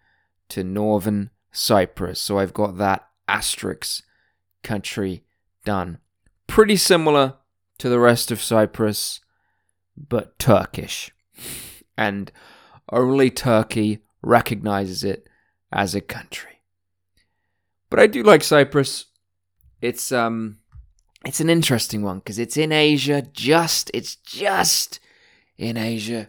to 0.50 0.64
Northern 0.64 1.30
Cyprus. 1.52 2.20
So 2.20 2.38
I've 2.38 2.52
got 2.54 2.78
that 2.78 3.08
asterisk 3.26 4.02
country 4.62 5.24
done. 5.64 5.98
Pretty 6.46 6.76
similar 6.76 7.34
to 7.78 7.88
the 7.88 8.00
rest 8.00 8.30
of 8.30 8.42
Cyprus, 8.42 9.20
but 9.96 10.38
Turkish. 10.38 11.10
And 11.96 12.32
only 12.90 13.30
Turkey 13.30 14.00
recognizes 14.22 15.04
it 15.04 15.28
as 15.72 15.94
a 15.94 16.00
country. 16.00 16.57
But 17.90 18.00
I 18.00 18.06
do 18.06 18.22
like 18.22 18.44
Cyprus. 18.44 19.06
It's 19.80 20.12
um 20.12 20.58
it's 21.24 21.40
an 21.40 21.50
interesting 21.50 22.02
one 22.02 22.18
because 22.18 22.38
it's 22.38 22.56
in 22.56 22.72
Asia, 22.72 23.22
just 23.32 23.90
it's 23.94 24.16
just 24.16 25.00
in 25.56 25.76
Asia. 25.76 26.28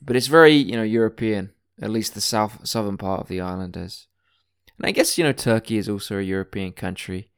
But 0.00 0.16
it's 0.16 0.26
very, 0.26 0.54
you 0.54 0.76
know, 0.76 0.82
European, 0.82 1.52
at 1.80 1.90
least 1.90 2.14
the 2.14 2.20
south 2.20 2.66
southern 2.66 2.96
part 2.96 3.20
of 3.20 3.28
the 3.28 3.40
island 3.40 3.76
is. 3.76 4.06
And 4.78 4.86
I 4.86 4.90
guess, 4.90 5.16
you 5.16 5.24
know, 5.24 5.32
Turkey 5.32 5.78
is 5.78 5.88
also 5.88 6.18
a 6.18 6.22
European 6.22 6.72
country. 6.72 7.30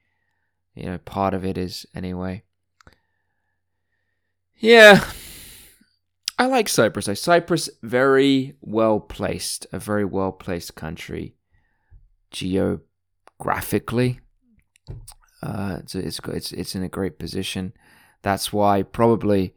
You 0.74 0.86
know, 0.86 0.98
part 0.98 1.34
of 1.34 1.44
it 1.44 1.58
is 1.58 1.86
anyway. 1.94 2.42
Yeah. 4.56 5.04
I 6.36 6.46
like 6.46 6.68
Cyprus. 6.68 7.20
Cyprus 7.20 7.70
very 7.82 8.56
well 8.60 8.98
placed, 8.98 9.66
a 9.72 9.78
very 9.78 10.04
well 10.04 10.32
placed 10.32 10.74
country 10.74 11.36
geographically. 13.44 14.20
Uh, 15.42 15.78
it's 15.80 15.94
it's 15.94 16.20
it's 16.28 16.52
it's 16.52 16.74
in 16.74 16.82
a 16.82 16.88
great 16.88 17.18
position. 17.18 17.72
That's 18.22 18.52
why 18.52 18.82
probably, 18.82 19.54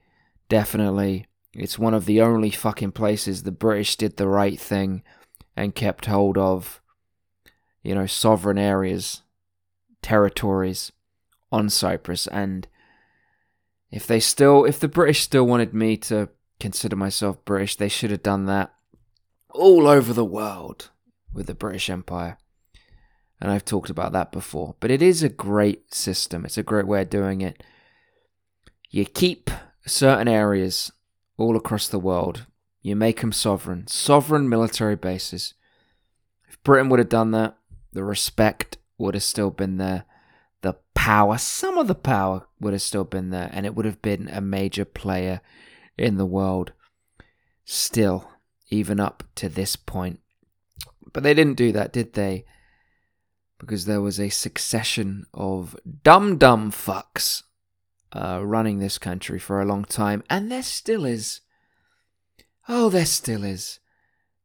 definitely, 0.50 1.28
it's 1.54 1.80
one 1.80 1.94
of 1.94 2.06
the 2.06 2.22
only 2.22 2.52
fucking 2.52 2.92
places 2.92 3.44
the 3.44 3.52
British 3.52 3.96
did 3.96 4.18
the 4.18 4.28
right 4.28 4.60
thing 4.60 5.04
and 5.56 5.74
kept 5.74 6.06
hold 6.06 6.38
of, 6.38 6.82
you 7.82 7.96
know, 7.96 8.06
sovereign 8.06 8.58
areas, 8.58 9.24
territories 10.02 10.92
on 11.50 11.70
Cyprus. 11.70 12.28
And 12.28 12.68
if 13.90 14.06
they 14.06 14.20
still, 14.20 14.66
if 14.66 14.80
the 14.80 14.90
British 14.90 15.22
still 15.22 15.48
wanted 15.48 15.74
me 15.74 15.96
to 15.98 16.28
consider 16.60 16.98
myself 16.98 17.44
British, 17.46 17.78
they 17.78 17.88
should 17.88 18.12
have 18.12 18.24
done 18.24 18.46
that 18.46 18.74
all 19.52 19.88
over 19.88 20.12
the 20.12 20.26
world 20.26 20.90
with 21.34 21.48
the 21.48 21.56
British 21.56 21.90
Empire. 21.90 22.38
And 23.40 23.52
I've 23.52 23.66
talked 23.66 23.90
about 23.90 24.14
that 24.14 24.32
before. 24.32 24.76
But 24.80 24.92
it 24.92 25.02
is 25.02 25.22
a 25.22 25.30
great 25.30 25.94
system, 25.94 26.46
it's 26.46 26.58
a 26.58 26.64
great 26.64 26.88
way 26.88 27.02
of 27.02 27.10
doing 27.10 27.42
it. 27.42 27.64
You 28.90 29.06
keep 29.06 29.50
certain 29.86 30.28
areas 30.28 30.92
all 31.38 31.56
across 31.56 31.88
the 31.88 32.00
world, 32.00 32.46
you 32.82 32.96
make 32.96 33.22
them 33.22 33.32
sovereign, 33.32 33.88
sovereign 33.88 34.50
military 34.50 34.96
bases. 34.96 35.54
If 36.48 36.62
Britain 36.64 36.90
would 36.90 37.00
have 37.00 37.10
done 37.10 37.32
that, 37.32 37.58
the 37.94 38.04
respect 38.04 38.78
would 38.98 39.14
have 39.14 39.24
still 39.24 39.52
been 39.52 39.78
there. 39.78 40.06
The 40.62 40.76
power, 40.96 41.38
some 41.38 41.78
of 41.78 41.88
the 41.88 41.96
power 41.96 42.48
would 42.60 42.74
have 42.74 42.82
still 42.82 43.04
been 43.04 43.30
there, 43.30 43.50
and 43.54 43.66
it 43.66 43.76
would 43.76 43.86
have 43.86 44.02
been 44.02 44.30
a 44.30 44.42
major 44.42 44.86
player 44.86 45.42
in 45.98 46.18
the 46.18 46.26
world 46.26 46.72
still, 47.66 48.32
even 48.70 49.00
up 49.00 49.24
to 49.36 49.50
this 49.50 49.76
point. 49.76 50.20
But 51.14 51.24
they 51.24 51.34
didn't 51.34 51.58
do 51.58 51.72
that, 51.74 51.94
did 51.94 52.14
they? 52.14 52.46
Because 53.60 53.86
there 53.86 54.02
was 54.02 54.20
a 54.20 54.30
succession 54.30 55.26
of 55.34 55.76
dumb, 56.04 56.38
dumb 56.38 56.72
fucks 56.72 57.44
uh, 58.14 58.42
running 58.44 58.80
this 58.80 58.98
country 58.98 59.40
for 59.40 59.62
a 59.62 59.66
long 59.66 59.84
time, 59.84 60.24
and 60.30 60.52
there 60.52 60.64
still 60.64 61.06
is. 61.06 61.42
Oh, 62.70 62.90
there 62.90 63.06
still 63.06 63.44
is. 63.44 63.80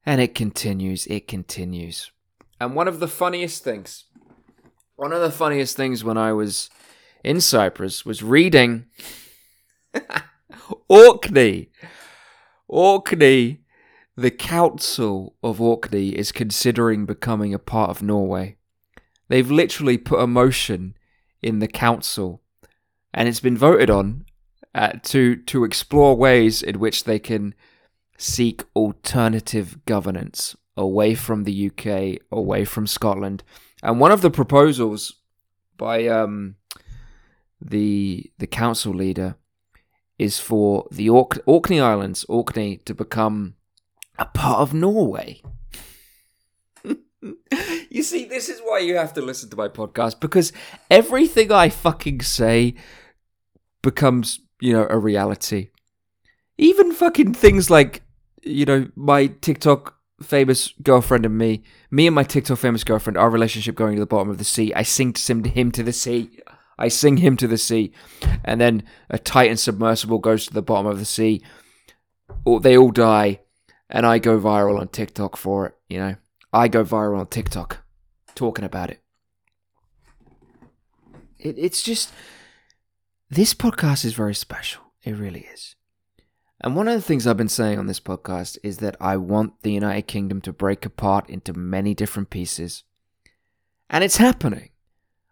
And 0.05 0.21
it 0.21 0.35
continues, 0.35 1.07
it 1.07 1.29
continues. 1.29 2.11
And 2.61 2.75
one 2.75 2.89
of 2.89 3.01
the 3.01 3.09
funniest 3.09 3.63
things, 3.65 4.05
one 4.97 5.13
of 5.13 5.21
the 5.21 5.31
funniest 5.31 5.77
things 5.77 6.03
when 6.05 6.17
I 6.17 6.33
was 6.33 6.71
in 7.25 7.41
Cyprus 7.41 8.05
was 8.05 8.23
reading 8.23 8.87
Orkney. 10.89 11.71
Orkney. 12.69 13.59
The 14.17 14.31
Council 14.31 15.37
of 15.43 15.61
Orkney 15.61 16.11
is 16.11 16.33
considering 16.33 17.07
becoming 17.07 17.55
a 17.55 17.59
part 17.59 17.91
of 17.91 18.03
Norway. 18.03 18.59
They've 19.33 19.51
literally 19.51 19.97
put 19.97 20.21
a 20.21 20.27
motion 20.27 20.95
in 21.41 21.61
the 21.61 21.67
council, 21.67 22.43
and 23.15 23.31
it's 23.31 23.41
been 23.41 23.57
voted 23.57 23.89
on 23.89 24.27
uh, 24.75 24.93
to 25.05 25.37
to 25.37 25.65
explore 25.65 26.15
ways 26.15 26.63
in 26.63 26.79
which 26.79 27.05
they 27.05 27.19
can 27.19 27.55
seek 28.19 28.63
alternative 28.77 29.87
governance 29.87 30.55
away 30.77 31.15
from 31.15 31.45
the 31.45 31.71
UK, 31.71 32.21
away 32.31 32.67
from 32.67 32.87
Scotland. 32.87 33.43
And 33.83 33.99
one 33.99 34.13
of 34.13 34.21
the 34.21 34.31
proposals 34.31 35.15
by 35.79 36.09
um, 36.09 36.57
the 37.59 38.31
the 38.37 38.47
council 38.47 38.93
leader 38.93 39.37
is 40.19 40.41
for 40.41 40.87
the 40.93 41.09
Ork- 41.09 41.43
Orkney 41.47 41.81
Islands, 41.81 42.27
Orkney, 42.29 42.77
to 42.85 42.95
become 42.95 43.55
a 44.19 44.27
part 44.27 44.61
of 44.61 44.75
Norway. 44.75 45.41
You 47.91 48.03
see, 48.03 48.25
this 48.25 48.49
is 48.49 48.61
why 48.61 48.81
you 48.81 48.97
have 48.97 49.13
to 49.15 49.23
listen 49.23 49.49
to 49.51 49.57
my 49.57 49.69
podcast 49.69 50.21
because 50.21 50.53
everything 50.91 51.53
I 51.53 51.69
fucking 51.69 52.23
say 52.23 52.75
becomes, 53.83 54.41
you 54.61 54.73
know, 54.73 54.87
a 54.91 54.99
reality. 54.99 55.71
Even 56.59 56.93
fucking 56.93 57.35
things 57.35 57.71
like, 57.71 58.03
you 58.43 58.65
know, 58.65 58.89
my 58.97 59.27
TikTok 59.27 59.97
famous 60.23 60.73
girlfriend 60.83 61.27
and 61.27 61.37
me, 61.37 61.63
me 61.91 62.07
and 62.07 62.15
my 62.15 62.23
TikTok 62.23 62.59
famous 62.59 62.85
girlfriend, 62.85 63.17
our 63.17 63.31
relationship 63.31 63.75
going 63.75 63.95
to 63.95 64.01
the 64.01 64.07
bottom 64.07 64.31
of 64.31 64.39
the 64.39 64.45
sea. 64.45 64.73
I 64.75 64.83
sing 64.83 65.13
to 65.13 65.49
him 65.49 65.71
to 65.73 65.83
the 65.83 65.93
sea. 65.93 66.41
I 66.79 66.89
sing 66.89 67.19
him 67.19 67.37
to 67.37 67.47
the 67.47 67.59
sea, 67.59 67.93
and 68.45 68.61
then 68.61 68.83
a 69.09 69.19
Titan 69.19 69.57
submersible 69.57 70.19
goes 70.19 70.47
to 70.47 70.55
the 70.55 70.63
bottom 70.63 70.87
of 70.87 70.99
the 70.99 71.05
sea. 71.05 71.43
They 72.61 72.77
all 72.77 72.91
die, 72.91 73.41
and 73.89 74.07
I 74.07 74.19
go 74.19 74.41
viral 74.41 74.81
on 74.81 74.89
TikTok 74.89 75.37
for 75.37 75.67
it. 75.67 75.75
You 75.89 75.99
know, 75.99 76.17
I 76.53 76.69
go 76.69 76.85
viral 76.85 77.19
on 77.21 77.27
TikTok 77.27 77.79
talking 78.35 78.65
about 78.65 78.91
it. 78.91 79.03
it 81.39 81.57
it's 81.59 81.83
just 81.83 82.13
this 83.31 83.55
podcast 83.55 84.05
is 84.05 84.13
very 84.13 84.35
special. 84.35 84.83
It 85.03 85.13
really 85.13 85.49
is. 85.53 85.75
And 86.61 86.77
one 86.77 86.87
of 86.87 86.95
the 86.95 87.03
things 87.03 87.27
I've 87.27 87.37
been 87.37 87.49
saying 87.49 87.79
on 87.79 87.87
this 87.87 87.99
podcast 87.99 88.57
is 88.63 88.79
that 88.79 88.97
I 89.01 89.17
want 89.17 89.63
the 89.63 89.73
United 89.73 90.03
Kingdom 90.03 90.41
to 90.43 90.53
break 90.53 90.87
apart 90.87 91.29
into 91.29 91.53
many 91.55 91.93
different 91.93 92.31
pieces. 92.31 92.85
And 93.91 94.05
it's 94.05 94.19
happening. 94.19 94.71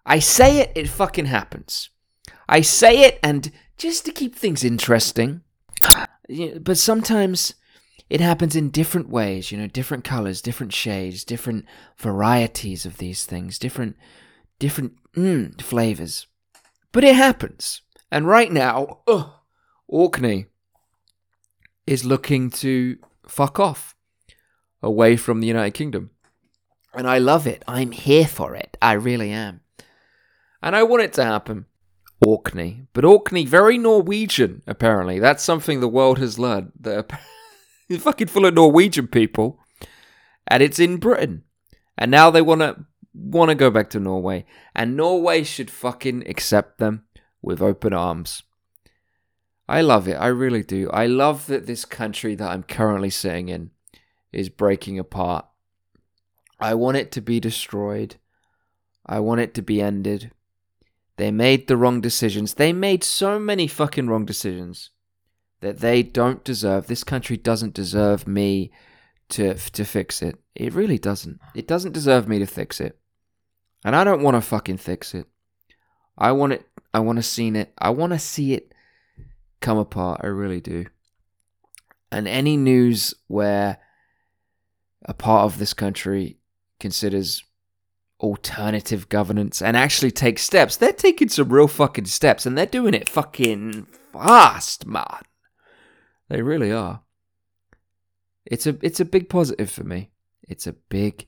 I 0.04 0.18
say 0.18 0.59
it, 0.59 0.72
it 0.74 0.88
fucking 0.88 1.26
happens. 1.26 1.90
I 2.48 2.62
say 2.62 3.04
it, 3.04 3.20
and 3.22 3.52
just 3.76 4.04
to 4.06 4.12
keep 4.12 4.35
things 4.35 4.64
interesting, 4.64 5.42
but 6.61 6.78
sometimes 6.78 7.54
it 8.10 8.20
happens 8.20 8.56
in 8.56 8.70
different 8.70 9.08
ways, 9.08 9.52
you 9.52 9.56
know, 9.56 9.68
different 9.68 10.02
colors, 10.02 10.42
different 10.42 10.72
shades, 10.72 11.24
different 11.24 11.64
varieties 11.96 12.84
of 12.84 12.98
these 12.98 13.24
things, 13.24 13.56
different, 13.56 13.96
different 14.58 14.94
mm, 15.14 15.62
flavors. 15.62 16.26
But 16.90 17.04
it 17.04 17.14
happens. 17.14 17.82
And 18.10 18.26
right 18.26 18.50
now, 18.50 18.98
ugh, 19.06 19.30
Orkney 19.86 20.46
is 21.86 22.04
looking 22.04 22.50
to 22.50 22.98
fuck 23.28 23.60
off 23.60 23.94
away 24.82 25.16
from 25.16 25.40
the 25.40 25.46
United 25.46 25.74
Kingdom. 25.74 26.10
And 26.92 27.08
I 27.08 27.18
love 27.18 27.46
it. 27.46 27.62
I'm 27.68 27.92
here 27.92 28.26
for 28.26 28.56
it. 28.56 28.76
I 28.82 28.94
really 28.94 29.30
am. 29.30 29.60
And 30.60 30.74
I 30.74 30.82
want 30.82 31.04
it 31.04 31.12
to 31.12 31.24
happen. 31.24 31.66
Orkney. 32.20 32.86
But 32.92 33.04
Orkney, 33.04 33.46
very 33.46 33.78
Norwegian, 33.78 34.62
apparently. 34.66 35.20
That's 35.20 35.44
something 35.44 35.78
the 35.78 35.86
world 35.86 36.18
has 36.18 36.40
learned. 36.40 36.72
They're 37.90 37.98
fucking 37.98 38.29
full 38.29 38.46
of 38.46 38.55
Norwegian 38.55 39.09
people. 39.09 39.59
And 40.46 40.62
it's 40.62 40.79
in 40.79 40.98
Britain. 40.98 41.42
And 41.98 42.09
now 42.09 42.31
they 42.31 42.40
want 42.40 42.61
to 42.61 42.85
want 43.12 43.48
to 43.48 43.57
go 43.57 43.68
back 43.68 43.90
to 43.90 43.98
Norway. 43.98 44.46
And 44.76 44.96
Norway 44.96 45.42
should 45.42 45.72
fucking 45.72 46.22
accept 46.29 46.79
them 46.79 47.03
with 47.42 47.61
open 47.61 47.92
arms. 47.92 48.44
I 49.68 49.81
love 49.81 50.07
it. 50.07 50.14
I 50.14 50.29
really 50.29 50.62
do. 50.62 50.88
I 50.90 51.07
love 51.07 51.48
that 51.48 51.66
this 51.66 51.85
country 51.85 52.37
that 52.37 52.48
I'm 52.48 52.62
currently 52.62 53.11
sitting 53.11 53.48
in 53.48 53.70
is 54.33 54.48
breaking 54.48 55.00
apart. 55.00 55.46
I 56.61 56.74
want 56.74 56.96
it 56.96 57.11
to 57.12 57.20
be 57.20 57.40
destroyed. 57.40 58.16
I 59.05 59.18
want 59.18 59.40
it 59.40 59.53
to 59.55 59.62
be 59.62 59.83
ended. 59.83 60.31
They 61.16 61.33
made 61.33 61.66
the 61.66 61.76
wrong 61.76 62.00
decisions. 62.00 62.55
They 62.55 62.72
made 62.72 63.03
so 63.03 63.40
many 63.40 63.66
fucking 63.66 64.07
wrong 64.07 64.24
decisions 64.24 64.90
that 65.60 65.78
they 65.78 66.02
don't 66.02 66.44
deserve. 66.44 66.86
This 66.86 67.04
country 67.04 67.36
doesn't 67.36 67.74
deserve 67.74 68.26
me 68.26 68.70
to 69.30 69.54
to 69.54 69.84
fix 69.84 70.22
it. 70.22 70.38
It 70.54 70.74
really 70.74 70.98
doesn't. 70.98 71.40
It 71.54 71.68
doesn't 71.68 71.92
deserve 71.92 72.28
me 72.28 72.38
to 72.38 72.46
fix 72.46 72.80
it. 72.80 72.98
And 73.84 73.96
I 73.96 74.04
don't 74.04 74.22
want 74.22 74.36
to 74.36 74.40
fucking 74.40 74.78
fix 74.78 75.14
it. 75.14 75.26
I 76.18 76.32
want 76.32 76.54
it 76.54 76.66
I 76.92 77.00
want 77.00 77.16
to 77.16 77.22
see 77.22 77.48
it. 77.48 77.72
I 77.78 77.90
want 77.90 78.12
to 78.12 78.18
see 78.18 78.54
it 78.54 78.74
come 79.60 79.78
apart. 79.78 80.20
I 80.22 80.26
really 80.26 80.60
do. 80.60 80.86
And 82.12 82.26
any 82.26 82.56
news 82.56 83.14
where 83.28 83.78
a 85.04 85.14
part 85.14 85.44
of 85.44 85.58
this 85.58 85.72
country 85.72 86.38
considers 86.80 87.44
alternative 88.18 89.08
governance 89.08 89.62
and 89.62 89.76
actually 89.76 90.10
takes 90.10 90.42
steps, 90.42 90.76
they're 90.76 90.92
taking 90.92 91.28
some 91.28 91.50
real 91.50 91.68
fucking 91.68 92.06
steps 92.06 92.44
and 92.44 92.58
they're 92.58 92.66
doing 92.66 92.94
it 92.94 93.08
fucking 93.08 93.86
fast, 94.12 94.86
man. 94.86 95.22
They 96.30 96.42
really 96.42 96.70
are. 96.70 97.02
It's 98.46 98.66
a 98.66 98.78
it's 98.82 99.00
a 99.00 99.04
big 99.04 99.28
positive 99.28 99.68
for 99.68 99.82
me. 99.82 100.10
It's 100.48 100.66
a 100.66 100.72
big 100.72 101.26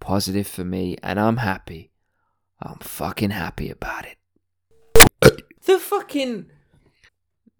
positive 0.00 0.46
for 0.46 0.64
me 0.64 0.96
and 1.02 1.18
I'm 1.20 1.38
happy. 1.38 1.92
I'm 2.60 2.78
fucking 2.80 3.30
happy 3.30 3.70
about 3.70 4.06
it. 4.06 5.44
the 5.64 5.78
fucking 5.78 6.50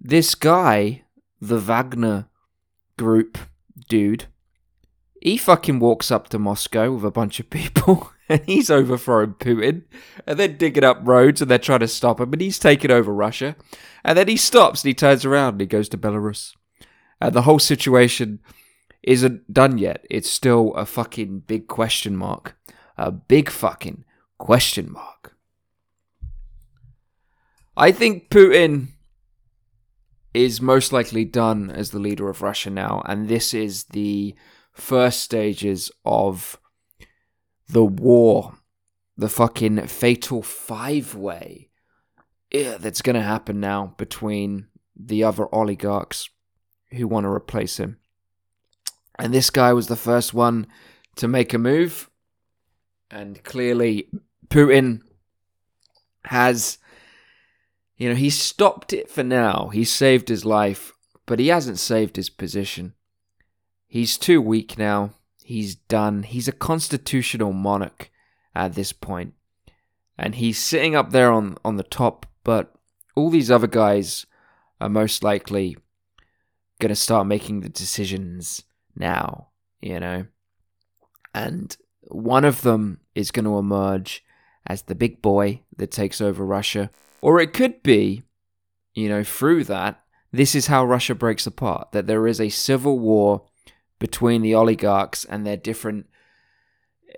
this 0.01 0.35
guy, 0.35 1.05
the 1.41 1.59
Wagner 1.59 2.29
group 2.99 3.39
dude, 3.89 4.27
he 5.23 5.37
fucking 5.37 5.79
walks 5.79 6.11
up 6.11 6.29
to 6.31 6.41
Moscow 6.41 6.93
with 6.93 7.05
a 7.05 7.11
bunch 7.13 7.39
of 7.39 7.51
people 7.51 8.11
and 8.29 8.41
he's 8.47 8.69
overthrowing 8.69 9.35
Putin 9.35 9.85
and 10.27 10.41
they're 10.41 10.49
digging 10.49 10.85
up 10.85 10.99
roads 11.03 11.41
and 11.41 11.49
they're 11.49 11.59
trying 11.59 11.81
to 11.81 11.89
stop 11.89 12.21
him 12.21 12.33
and 12.33 12.43
he's 12.43 12.59
taking 12.59 12.91
over 12.91 13.15
Russia. 13.15 13.55
And 14.03 14.19
then 14.19 14.27
he 14.27 14.37
stops 14.37 14.83
and 14.83 14.89
he 14.89 14.95
turns 14.95 15.25
around 15.25 15.55
and 15.55 15.61
he 15.61 15.67
goes 15.69 15.89
to 15.91 15.97
Belarus. 15.99 16.55
And 17.21 17.35
the 17.35 17.43
whole 17.43 17.59
situation 17.59 18.41
isn't 19.03 19.53
done 19.53 19.79
yet. 19.79 20.07
It's 20.11 20.31
still 20.31 20.75
a 20.75 20.87
fucking 20.87 21.41
big 21.41 21.67
question 21.67 22.17
mark. 22.17 22.57
A 22.97 23.11
big 23.11 23.51
fucking 23.51 24.05
question 24.39 24.93
mark. 24.93 25.37
I 27.77 27.93
think 27.93 28.31
Putin 28.31 28.89
is 30.35 30.61
most 30.61 30.93
likely 30.93 31.25
done 31.25 31.71
as 31.71 31.91
the 31.91 31.99
leader 31.99 32.29
of 32.29 32.43
Russia 32.43 32.71
now, 32.71 33.03
and 33.07 33.29
this 33.29 33.53
is 33.55 33.85
the 33.85 34.35
first 34.73 35.21
stages 35.21 35.91
of 36.05 36.59
the 37.69 37.85
war, 37.85 38.55
the 39.17 39.29
fucking 39.29 39.87
fatal 39.87 40.43
five 40.43 41.15
way 41.15 41.71
that's 42.53 43.03
going 43.03 43.15
to 43.15 43.23
happen 43.23 43.61
now 43.61 43.95
between 43.97 44.67
the 44.97 45.25
other 45.25 45.53
oligarchs 45.55 46.29
who 46.93 47.07
want 47.07 47.25
to 47.25 47.31
replace 47.31 47.79
him. 47.79 47.99
And 49.19 49.35
this 49.35 49.51
guy 49.51 49.73
was 49.73 49.89
the 49.89 49.97
first 49.97 50.33
one 50.35 50.67
to 51.17 51.29
make 51.29 51.53
a 51.53 51.59
move, 51.59 52.09
and 53.11 53.43
clearly 53.45 54.09
Putin 54.49 55.03
has 56.25 56.79
you 58.01 58.09
know, 58.09 58.15
he 58.15 58.31
stopped 58.31 58.95
it 58.95 59.11
for 59.11 59.23
now. 59.23 59.69
He 59.75 59.85
saved 59.85 60.31
his 60.31 60.47
life, 60.47 60.95
but 61.27 61.39
he 61.39 61.49
hasn't 61.49 61.79
saved 61.79 62.17
his 62.17 62.31
position. 62.31 62.95
He's 63.87 64.17
too 64.17 64.41
weak 64.41 64.79
now. 64.79 65.11
He's 65.45 65.75
done. 65.75 66.23
He's 66.23 66.49
a 66.49 66.53
constitutional 66.53 67.53
monarch 67.53 68.11
at 68.55 68.75
this 68.75 68.95
point. 68.95 69.35
And 70.17 70.37
he's 70.37 70.59
sitting 70.59 70.97
up 70.97 71.11
there 71.11 71.31
on, 71.31 71.59
on 71.63 71.77
the 71.77 71.83
top, 71.83 72.25
but 72.43 72.75
all 73.15 73.29
these 73.29 73.51
other 73.51 73.67
guys 73.67 74.25
are 74.81 74.89
most 74.89 75.23
likely 75.23 75.77
going 76.81 76.91
to 76.91 76.97
start 76.97 77.27
making 77.27 77.61
the 77.61 77.69
decisions 77.69 78.65
now, 78.97 79.49
you 79.81 80.01
know? 80.01 80.27
And 81.35 81.77
one 82.09 82.45
of 82.45 82.63
them 82.63 83.01
is 83.15 83.31
going 83.31 83.45
to 83.45 83.59
emerge 83.59 84.25
as 84.67 84.83
the 84.83 84.95
big 84.95 85.23
boy 85.23 85.63
that 85.77 85.91
takes 85.91 86.21
over 86.21 86.45
Russia. 86.45 86.91
Or 87.21 87.41
it 87.41 87.53
could 87.53 87.83
be, 87.83 88.25
you 88.95 89.09
know, 89.09 89.23
through 89.23 89.65
that, 89.65 90.03
this 90.33 90.55
is 90.55 90.67
how 90.67 90.85
Russia 90.85 91.15
breaks 91.15 91.47
apart 91.47 91.93
that 91.93 92.07
there 92.07 92.27
is 92.27 92.41
a 92.41 92.49
civil 92.49 92.99
war 92.99 93.43
between 93.99 94.43
the 94.43 94.55
oligarchs 94.55 95.25
and 95.25 95.47
their 95.47 95.57
different 95.57 96.07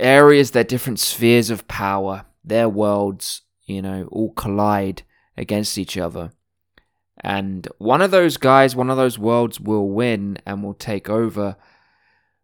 areas, 0.00 0.50
their 0.50 0.64
different 0.64 0.98
spheres 0.98 1.50
of 1.50 1.68
power, 1.68 2.24
their 2.44 2.68
worlds, 2.68 3.42
you 3.64 3.82
know, 3.82 4.08
all 4.10 4.32
collide 4.32 5.02
against 5.36 5.78
each 5.78 5.96
other. 5.96 6.32
And 7.22 7.68
one 7.78 8.02
of 8.02 8.10
those 8.10 8.36
guys, 8.36 8.74
one 8.74 8.90
of 8.90 8.96
those 8.96 9.18
worlds 9.18 9.60
will 9.60 9.88
win 9.88 10.38
and 10.44 10.62
will 10.62 10.74
take 10.74 11.08
over 11.08 11.56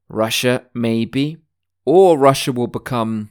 Russia, 0.08 0.64
maybe, 0.72 1.38
or 1.84 2.18
Russia 2.18 2.52
will 2.52 2.68
become 2.68 3.30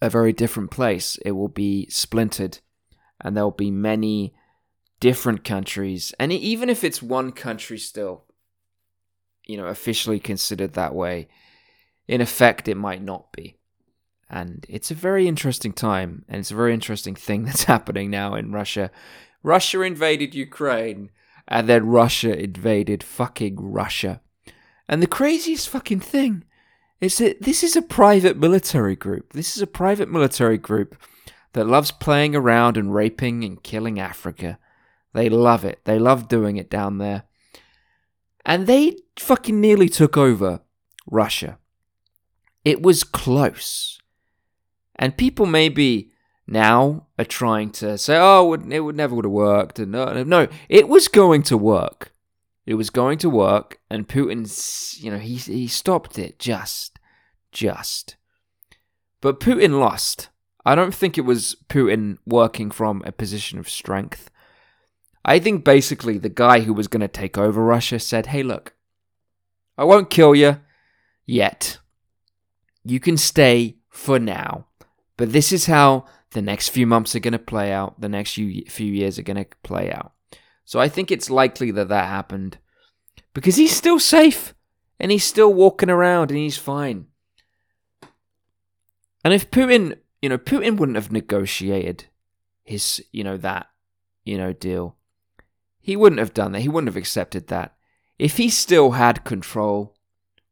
a 0.00 0.08
very 0.08 0.32
different 0.32 0.70
place. 0.70 1.18
It 1.24 1.32
will 1.32 1.48
be 1.48 1.88
splintered 1.90 2.58
and 3.20 3.36
there'll 3.36 3.50
be 3.50 3.70
many 3.70 4.34
different 5.00 5.44
countries. 5.44 6.14
And 6.18 6.32
even 6.32 6.70
if 6.70 6.84
it's 6.84 7.02
one 7.02 7.32
country 7.32 7.78
still, 7.78 8.24
you 9.44 9.56
know, 9.56 9.66
officially 9.66 10.18
considered 10.18 10.72
that 10.72 10.94
way, 10.94 11.28
in 12.08 12.20
effect, 12.20 12.68
it 12.68 12.76
might 12.76 13.02
not 13.02 13.32
be. 13.32 13.58
And 14.28 14.66
it's 14.68 14.90
a 14.90 14.94
very 14.94 15.28
interesting 15.28 15.72
time, 15.72 16.24
and 16.28 16.40
it's 16.40 16.50
a 16.50 16.56
very 16.56 16.74
interesting 16.74 17.14
thing 17.14 17.44
that's 17.46 17.64
happening 17.64 18.10
now 18.10 18.34
in 18.34 18.52
Russia. 18.52 18.90
Russia 19.46 19.80
invaded 19.82 20.34
Ukraine, 20.34 21.08
and 21.46 21.68
then 21.68 21.86
Russia 21.86 22.36
invaded 22.36 23.04
fucking 23.04 23.54
Russia. 23.60 24.20
And 24.88 25.00
the 25.00 25.06
craziest 25.06 25.68
fucking 25.68 26.00
thing 26.00 26.42
is 27.00 27.18
that 27.18 27.42
this 27.42 27.62
is 27.62 27.76
a 27.76 27.82
private 27.82 28.36
military 28.36 28.96
group. 28.96 29.34
This 29.34 29.54
is 29.54 29.62
a 29.62 29.68
private 29.68 30.10
military 30.10 30.58
group 30.58 31.00
that 31.52 31.68
loves 31.68 31.92
playing 31.92 32.34
around 32.34 32.76
and 32.76 32.92
raping 32.92 33.44
and 33.44 33.62
killing 33.62 34.00
Africa. 34.00 34.58
They 35.14 35.28
love 35.28 35.64
it. 35.64 35.78
They 35.84 36.00
love 36.00 36.26
doing 36.26 36.56
it 36.56 36.68
down 36.68 36.98
there. 36.98 37.22
And 38.44 38.66
they 38.66 38.96
fucking 39.16 39.60
nearly 39.60 39.88
took 39.88 40.16
over 40.16 40.62
Russia. 41.08 41.58
It 42.64 42.82
was 42.82 43.04
close. 43.04 44.00
And 44.96 45.16
people 45.16 45.46
maybe 45.46 46.10
now 46.46 47.06
are 47.18 47.24
trying 47.24 47.70
to 47.70 47.98
say, 47.98 48.16
oh, 48.18 48.52
it 48.52 48.80
would 48.80 48.96
never 48.96 49.14
would 49.14 49.24
have 49.24 49.32
worked. 49.32 49.78
And 49.78 49.94
uh, 49.94 50.12
no, 50.12 50.22
no, 50.22 50.48
it 50.68 50.88
was 50.88 51.08
going 51.08 51.42
to 51.44 51.56
work. 51.56 52.12
It 52.64 52.74
was 52.74 52.90
going 52.90 53.18
to 53.18 53.30
work. 53.30 53.80
And 53.90 54.08
Putin's, 54.08 54.96
you 55.00 55.10
know, 55.10 55.18
he, 55.18 55.36
he 55.36 55.68
stopped 55.68 56.18
it 56.18 56.38
just, 56.38 56.98
just. 57.52 58.16
But 59.20 59.40
Putin 59.40 59.80
lost. 59.80 60.28
I 60.64 60.74
don't 60.74 60.94
think 60.94 61.16
it 61.16 61.22
was 61.22 61.56
Putin 61.68 62.18
working 62.26 62.70
from 62.70 63.02
a 63.04 63.12
position 63.12 63.58
of 63.58 63.68
strength. 63.68 64.30
I 65.24 65.38
think 65.38 65.64
basically 65.64 66.18
the 66.18 66.28
guy 66.28 66.60
who 66.60 66.72
was 66.72 66.88
going 66.88 67.00
to 67.00 67.08
take 67.08 67.38
over 67.38 67.62
Russia 67.62 67.98
said, 67.98 68.26
hey, 68.26 68.42
look, 68.42 68.74
I 69.78 69.84
won't 69.84 70.10
kill 70.10 70.34
you 70.34 70.60
yet. 71.24 71.78
You 72.84 73.00
can 73.00 73.16
stay 73.16 73.76
for 73.88 74.18
now. 74.18 74.66
But 75.16 75.32
this 75.32 75.52
is 75.52 75.66
how 75.66 76.06
the 76.36 76.42
next 76.42 76.68
few 76.68 76.86
months 76.86 77.16
are 77.16 77.20
going 77.20 77.32
to 77.32 77.38
play 77.38 77.72
out, 77.72 78.00
the 78.00 78.08
next 78.08 78.34
few, 78.34 78.62
few 78.66 78.92
years 78.92 79.18
are 79.18 79.22
going 79.22 79.42
to 79.42 79.46
play 79.62 79.90
out. 79.90 80.12
So 80.64 80.78
I 80.78 80.88
think 80.88 81.10
it's 81.10 81.30
likely 81.30 81.70
that 81.72 81.88
that 81.88 82.06
happened 82.06 82.58
because 83.34 83.56
he's 83.56 83.74
still 83.74 83.98
safe 83.98 84.54
and 85.00 85.10
he's 85.10 85.24
still 85.24 85.52
walking 85.52 85.90
around 85.90 86.30
and 86.30 86.38
he's 86.38 86.58
fine. 86.58 87.06
And 89.24 89.32
if 89.32 89.50
Putin 89.50 89.96
you 90.22 90.28
know, 90.28 90.38
Putin 90.38 90.76
wouldn't 90.76 90.96
have 90.96 91.12
negotiated 91.12 92.06
his, 92.64 93.04
you 93.12 93.22
know, 93.22 93.36
that, 93.36 93.68
you 94.24 94.36
know, 94.36 94.52
deal. 94.52 94.96
He 95.80 95.94
wouldn't 95.94 96.18
have 96.18 96.34
done 96.34 96.52
that. 96.52 96.62
He 96.62 96.68
wouldn't 96.68 96.88
have 96.88 96.96
accepted 96.96 97.46
that. 97.48 97.76
If 98.18 98.38
he 98.38 98.48
still 98.48 98.92
had 98.92 99.24
control 99.24 99.94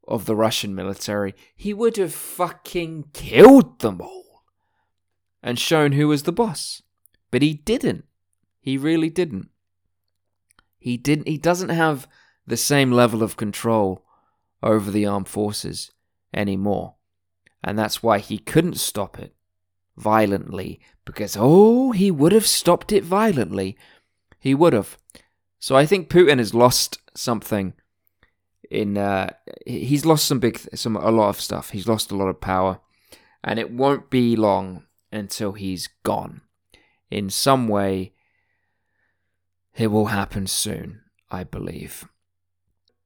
of 0.07 0.27
the 0.27 0.37
Russian 0.37 0.75
military, 0.75 1.35
he 1.57 1.75
would 1.75 1.97
have 1.97 2.15
fucking 2.15 3.07
killed 3.13 3.81
them 3.81 4.01
all 4.01 4.24
and 5.45 5.59
shown 5.59 5.93
who 5.93 6.09
was 6.09 6.23
the 6.23 6.33
boss. 6.33 6.83
But 7.31 7.43
he 7.43 7.53
didn't. 7.53 8.07
He 8.61 8.79
really 8.79 9.11
didn't. 9.11 9.51
He 10.79 10.97
didn't 10.97 11.29
he 11.29 11.39
doesn't 11.39 11.69
have 11.69 12.09
the 12.47 12.57
same 12.57 12.91
level 12.91 13.23
of 13.23 13.37
control 13.37 14.05
over 14.63 14.91
the 14.91 15.07
armed 15.07 15.29
forces 15.29 15.93
anymore. 16.33 16.95
And 17.63 17.79
that's 17.79 18.03
why 18.03 18.19
he 18.19 18.39
couldn't 18.39 18.79
stop 18.79 19.19
it 19.19 19.35
violently 19.97 20.81
because, 21.05 21.37
oh, 21.39 21.93
he 21.93 22.11
would 22.11 22.33
have 22.33 22.47
stopped 22.47 22.93
it 22.93 23.05
violently. 23.05 23.77
He 24.39 24.55
would 24.55 24.73
have. 24.73 24.99
So 25.59 25.77
I 25.77 25.87
think 25.87 26.11
Putin 26.11 26.39
has 26.39 26.55
lost 26.55 26.99
something 27.15 27.75
in 28.71 28.97
uh, 28.97 29.31
he's 29.67 30.07
lost 30.07 30.27
some 30.27 30.39
big 30.39 30.59
some 30.75 30.97
a 30.97 31.11
lot 31.11 31.29
of 31.29 31.41
stuff. 31.41 31.71
He's 31.71 31.89
lost 31.89 32.11
a 32.11 32.17
lot 32.17 32.29
of 32.29 32.41
power, 32.41 32.81
and 33.43 33.59
it 33.59 33.71
won't 33.71 34.11
be 34.11 34.37
long 34.37 34.85
until 35.15 35.53
he's 35.53 35.89
gone. 36.03 36.41
In 37.11 37.31
some 37.31 37.69
way, 37.69 38.13
it 39.77 39.89
will 39.89 40.07
happen 40.07 40.47
soon, 40.47 41.03
I 41.31 41.45
believe. 41.45 42.09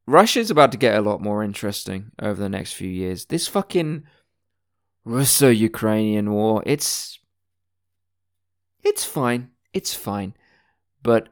Russia's 0.07 0.51
about 0.51 0.73
to 0.73 0.79
get 0.79 0.97
a 0.97 1.03
lot 1.03 1.21
more 1.21 1.45
interesting 1.45 2.13
over 2.21 2.41
the 2.41 2.49
next 2.49 2.73
few 2.73 2.89
years. 2.89 3.27
This 3.27 3.47
fucking 3.47 4.05
Russo-Ukrainian 5.05 6.31
war, 6.33 6.63
it's 6.65 7.19
it's 8.83 9.05
fine. 9.05 9.51
It's 9.73 9.95
fine. 9.95 10.35
But 11.03 11.29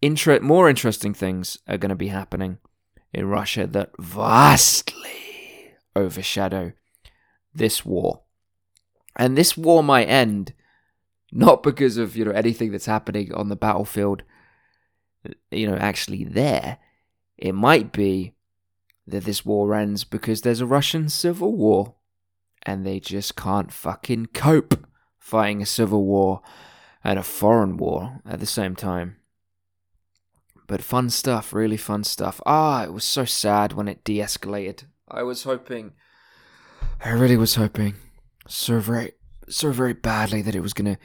inter- 0.00 0.40
more 0.40 0.70
interesting 0.70 1.12
things 1.12 1.58
are 1.68 1.78
going 1.78 1.90
to 1.90 1.94
be 1.96 2.08
happening 2.08 2.58
in 3.12 3.26
Russia 3.26 3.66
that 3.66 3.90
vastly 3.98 5.74
overshadow 5.94 6.72
this 7.54 7.84
war. 7.84 8.23
And 9.16 9.36
this 9.36 9.56
war 9.56 9.82
might 9.82 10.06
end 10.06 10.52
not 11.34 11.62
because 11.62 11.96
of, 11.96 12.16
you 12.16 12.24
know, 12.24 12.30
anything 12.30 12.70
that's 12.70 12.86
happening 12.86 13.34
on 13.34 13.48
the 13.48 13.56
battlefield, 13.56 14.22
you 15.50 15.68
know, 15.68 15.76
actually 15.76 16.24
there. 16.24 16.78
It 17.36 17.52
might 17.52 17.92
be 17.92 18.34
that 19.06 19.24
this 19.24 19.44
war 19.44 19.74
ends 19.74 20.04
because 20.04 20.40
there's 20.40 20.60
a 20.60 20.66
Russian 20.66 21.08
civil 21.08 21.54
war 21.54 21.94
and 22.62 22.86
they 22.86 23.00
just 23.00 23.36
can't 23.36 23.72
fucking 23.72 24.26
cope 24.26 24.86
fighting 25.18 25.60
a 25.60 25.66
civil 25.66 26.04
war 26.04 26.40
and 27.02 27.18
a 27.18 27.22
foreign 27.22 27.76
war 27.76 28.20
at 28.24 28.40
the 28.40 28.46
same 28.46 28.76
time. 28.76 29.16
But 30.66 30.82
fun 30.82 31.10
stuff, 31.10 31.52
really 31.52 31.76
fun 31.76 32.04
stuff. 32.04 32.40
Ah, 32.46 32.84
it 32.84 32.92
was 32.92 33.04
so 33.04 33.24
sad 33.24 33.74
when 33.74 33.88
it 33.88 34.04
de 34.04 34.18
escalated. 34.18 34.84
I 35.08 35.22
was 35.22 35.42
hoping, 35.42 35.92
I 37.04 37.10
really 37.10 37.36
was 37.36 37.56
hoping 37.56 37.96
so 38.46 38.78
very, 38.80 39.12
so 39.48 39.72
very 39.72 39.92
badly 39.92 40.42
that 40.42 40.54
it 40.54 40.60
was 40.60 40.72
gonna 40.72 40.98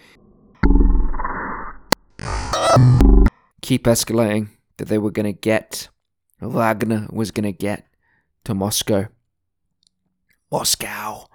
keep 3.62 3.86
escalating, 3.86 4.50
that 4.78 4.88
they 4.88 4.98
were 4.98 5.12
gonna 5.12 5.34
get, 5.34 5.90
Wagner 6.42 7.08
was 7.12 7.32
gonna 7.32 7.52
get 7.52 7.88
to 8.46 8.54
Moscow. 8.54 9.08
Moscow! 10.52 11.26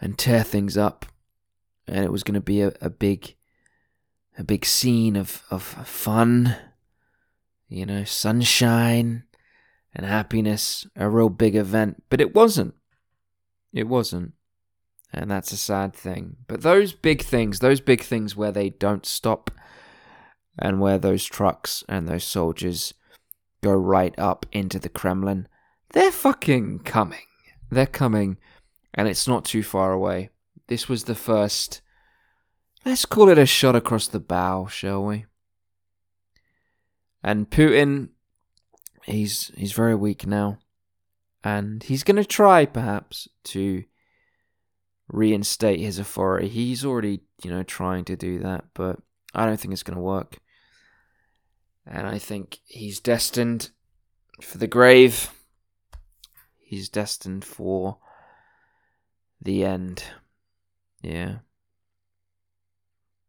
And 0.00 0.18
tear 0.18 0.42
things 0.42 0.76
up. 0.76 1.06
And 1.86 2.04
it 2.04 2.12
was 2.12 2.22
gonna 2.22 2.40
be 2.40 2.62
a, 2.62 2.72
a 2.80 2.90
big 2.90 3.36
a 4.36 4.44
big 4.44 4.64
scene 4.64 5.16
of, 5.16 5.44
of 5.50 5.62
fun, 5.62 6.56
you 7.68 7.86
know, 7.86 8.04
sunshine 8.04 9.24
and 9.94 10.06
happiness, 10.06 10.86
a 10.96 11.08
real 11.08 11.28
big 11.28 11.54
event. 11.54 12.02
But 12.10 12.20
it 12.20 12.34
wasn't. 12.34 12.74
It 13.72 13.86
wasn't. 13.86 14.32
And 15.14 15.30
that's 15.30 15.52
a 15.52 15.56
sad 15.56 15.94
thing. 15.94 16.36
But 16.48 16.62
those 16.62 16.92
big 16.92 17.22
things, 17.22 17.60
those 17.60 17.80
big 17.80 18.02
things 18.02 18.36
where 18.36 18.52
they 18.52 18.70
don't 18.70 19.06
stop 19.06 19.50
and 20.58 20.80
where 20.80 20.98
those 20.98 21.24
trucks 21.24 21.84
and 21.88 22.08
those 22.08 22.24
soldiers 22.24 22.94
go 23.62 23.72
right 23.72 24.14
up 24.18 24.44
into 24.52 24.78
the 24.78 24.88
Kremlin, 24.88 25.46
they're 25.92 26.12
fucking 26.12 26.80
coming. 26.80 27.26
They're 27.70 27.86
coming, 27.86 28.38
and 28.92 29.08
it's 29.08 29.26
not 29.26 29.44
too 29.44 29.62
far 29.62 29.92
away. 29.92 30.30
This 30.66 30.88
was 30.88 31.04
the 31.04 31.14
first 31.14 31.80
Let's 32.84 33.06
call 33.06 33.30
it 33.30 33.38
a 33.38 33.46
shot 33.46 33.74
across 33.74 34.08
the 34.08 34.20
bow, 34.20 34.66
shall 34.66 35.04
we? 35.04 35.24
And 37.22 37.48
Putin, 37.48 38.10
he's 39.04 39.50
he's 39.56 39.72
very 39.72 39.94
weak 39.94 40.26
now, 40.26 40.58
and 41.42 41.82
he's 41.82 42.04
going 42.04 42.16
to 42.16 42.26
try 42.26 42.66
perhaps 42.66 43.26
to 43.44 43.84
reinstate 45.08 45.80
his 45.80 45.98
authority. 45.98 46.48
He's 46.48 46.84
already, 46.84 47.20
you 47.42 47.50
know, 47.50 47.62
trying 47.62 48.04
to 48.06 48.16
do 48.16 48.38
that, 48.40 48.64
but 48.74 48.98
I 49.34 49.46
don't 49.46 49.58
think 49.58 49.72
it's 49.72 49.82
going 49.82 49.96
to 49.96 50.02
work. 50.02 50.38
And 51.86 52.06
I 52.06 52.18
think 52.18 52.60
he's 52.64 53.00
destined 53.00 53.70
for 54.40 54.58
the 54.58 54.66
grave. 54.66 55.30
He's 56.58 56.88
destined 56.88 57.44
for 57.44 57.98
the 59.40 59.64
end. 59.64 60.04
Yeah. 61.02 61.36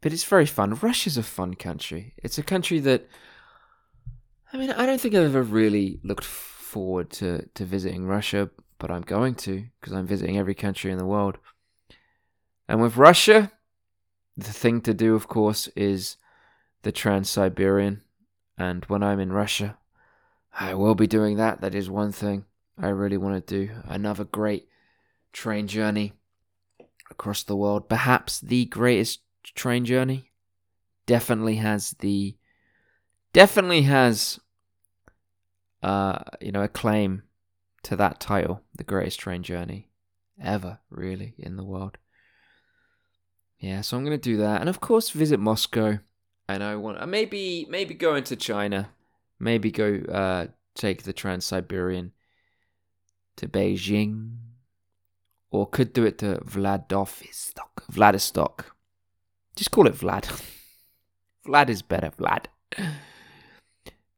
But 0.01 0.13
it's 0.13 0.23
very 0.23 0.45
fun. 0.45 0.75
Russia's 0.75 1.17
a 1.17 1.23
fun 1.23 1.55
country. 1.55 2.13
It's 2.17 2.37
a 2.37 2.43
country 2.43 2.79
that 2.79 3.07
I 4.55 4.57
mean, 4.57 4.71
I 4.71 4.85
don't 4.85 5.01
think 5.01 5.13
I've 5.15 5.35
ever 5.35 5.43
really 5.43 5.99
looked 6.03 6.23
forward 6.23 7.09
to, 7.11 7.45
to 7.55 7.65
visiting 7.65 8.05
Russia, 8.05 8.49
but 8.79 8.89
I'm 8.89 9.01
going 9.01 9.35
to 9.35 9.65
because 9.81 9.91
I'm 9.91 10.07
visiting 10.07 10.37
every 10.37 10.55
country 10.55 10.91
in 10.93 10.97
the 10.97 11.05
world. 11.05 11.37
And 12.67 12.81
with 12.81 12.97
Russia, 12.97 13.51
the 14.35 14.51
thing 14.51 14.81
to 14.81 14.93
do, 14.93 15.15
of 15.15 15.27
course, 15.27 15.67
is 15.75 16.17
the 16.81 16.91
Trans 16.91 17.29
Siberian. 17.29 18.01
And 18.57 18.85
when 18.85 19.03
I'm 19.03 19.19
in 19.19 19.31
Russia, 19.31 19.77
I 20.57 20.73
will 20.73 20.95
be 20.95 21.07
doing 21.07 21.37
that. 21.37 21.61
That 21.61 21.75
is 21.75 21.89
one 21.89 22.11
thing 22.11 22.45
I 22.77 22.87
really 22.89 23.17
want 23.17 23.45
to 23.45 23.65
do. 23.65 23.73
Another 23.85 24.23
great 24.23 24.67
train 25.33 25.67
journey 25.67 26.13
across 27.11 27.43
the 27.43 27.55
world. 27.55 27.89
Perhaps 27.89 28.39
the 28.39 28.65
greatest 28.65 29.21
train 29.53 29.85
journey 29.85 30.31
definitely 31.05 31.57
has 31.57 31.91
the 31.99 32.35
definitely 33.31 33.83
has 33.83 34.39
uh 35.83 36.19
you 36.41 36.51
know 36.51 36.63
a 36.63 36.67
claim 36.67 37.21
to 37.83 37.95
that 37.95 38.19
title 38.19 38.61
the 38.75 38.83
greatest 38.83 39.19
train 39.19 39.43
journey 39.43 39.89
ever 40.41 40.79
really 40.89 41.35
in 41.37 41.57
the 41.57 41.63
world 41.63 41.97
yeah 43.65 43.81
so 43.81 43.97
i'm 43.97 44.05
going 44.05 44.17
to 44.17 44.29
do 44.31 44.37
that 44.37 44.59
and 44.59 44.69
of 44.69 44.79
course 44.79 45.09
visit 45.09 45.39
moscow 45.39 45.97
and 46.47 46.63
i 46.63 46.75
want 46.75 47.01
uh, 47.01 47.05
maybe 47.05 47.65
maybe 47.69 47.93
go 47.93 48.15
into 48.15 48.35
china 48.35 48.89
maybe 49.39 49.71
go 49.71 50.01
uh 50.11 50.45
take 50.75 51.03
the 51.03 51.13
trans-siberian 51.13 52.11
to 53.35 53.47
beijing 53.47 54.35
or 55.51 55.67
could 55.67 55.93
do 55.93 56.05
it 56.05 56.17
to 56.17 56.39
vladivostok 56.43 57.83
vladivostok 57.89 58.75
just 59.55 59.71
call 59.71 59.87
it 59.87 59.95
Vlad. 59.95 60.23
Vlad 61.47 61.69
is 61.69 61.81
better, 61.81 62.11
Vlad. 62.11 62.45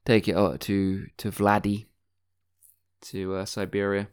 Take 0.06 0.28
it 0.28 0.36
out 0.36 0.62
to 0.62 1.08
to 1.18 1.32
Vladdy, 1.32 1.86
to 3.02 3.36
uh, 3.36 3.46
Siberia, 3.46 4.08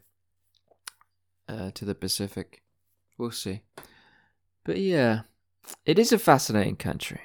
uh, 1.49 1.71
to 1.71 1.85
the 1.85 1.95
Pacific. 1.95 2.61
We'll 3.17 3.31
see. 3.31 3.61
But 4.65 4.77
yeah, 4.77 5.21
it 5.85 5.97
is 5.99 6.11
a 6.11 6.17
fascinating 6.17 6.75
country. 6.75 7.21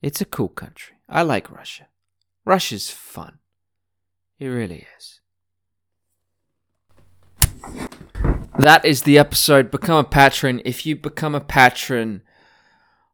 It's 0.00 0.20
a 0.20 0.24
cool 0.24 0.48
country. 0.48 0.96
I 1.08 1.22
like 1.22 1.50
Russia. 1.50 1.88
Russia's 2.44 2.88
fun. 2.88 3.38
It 4.38 4.46
really 4.46 4.86
is. 4.96 5.20
That 8.58 8.84
is 8.84 9.02
the 9.02 9.18
episode. 9.18 9.70
Become 9.70 9.98
a 9.98 10.08
patron. 10.08 10.62
If 10.64 10.86
you 10.86 10.94
become 10.94 11.34
a 11.34 11.40
patron, 11.40 12.22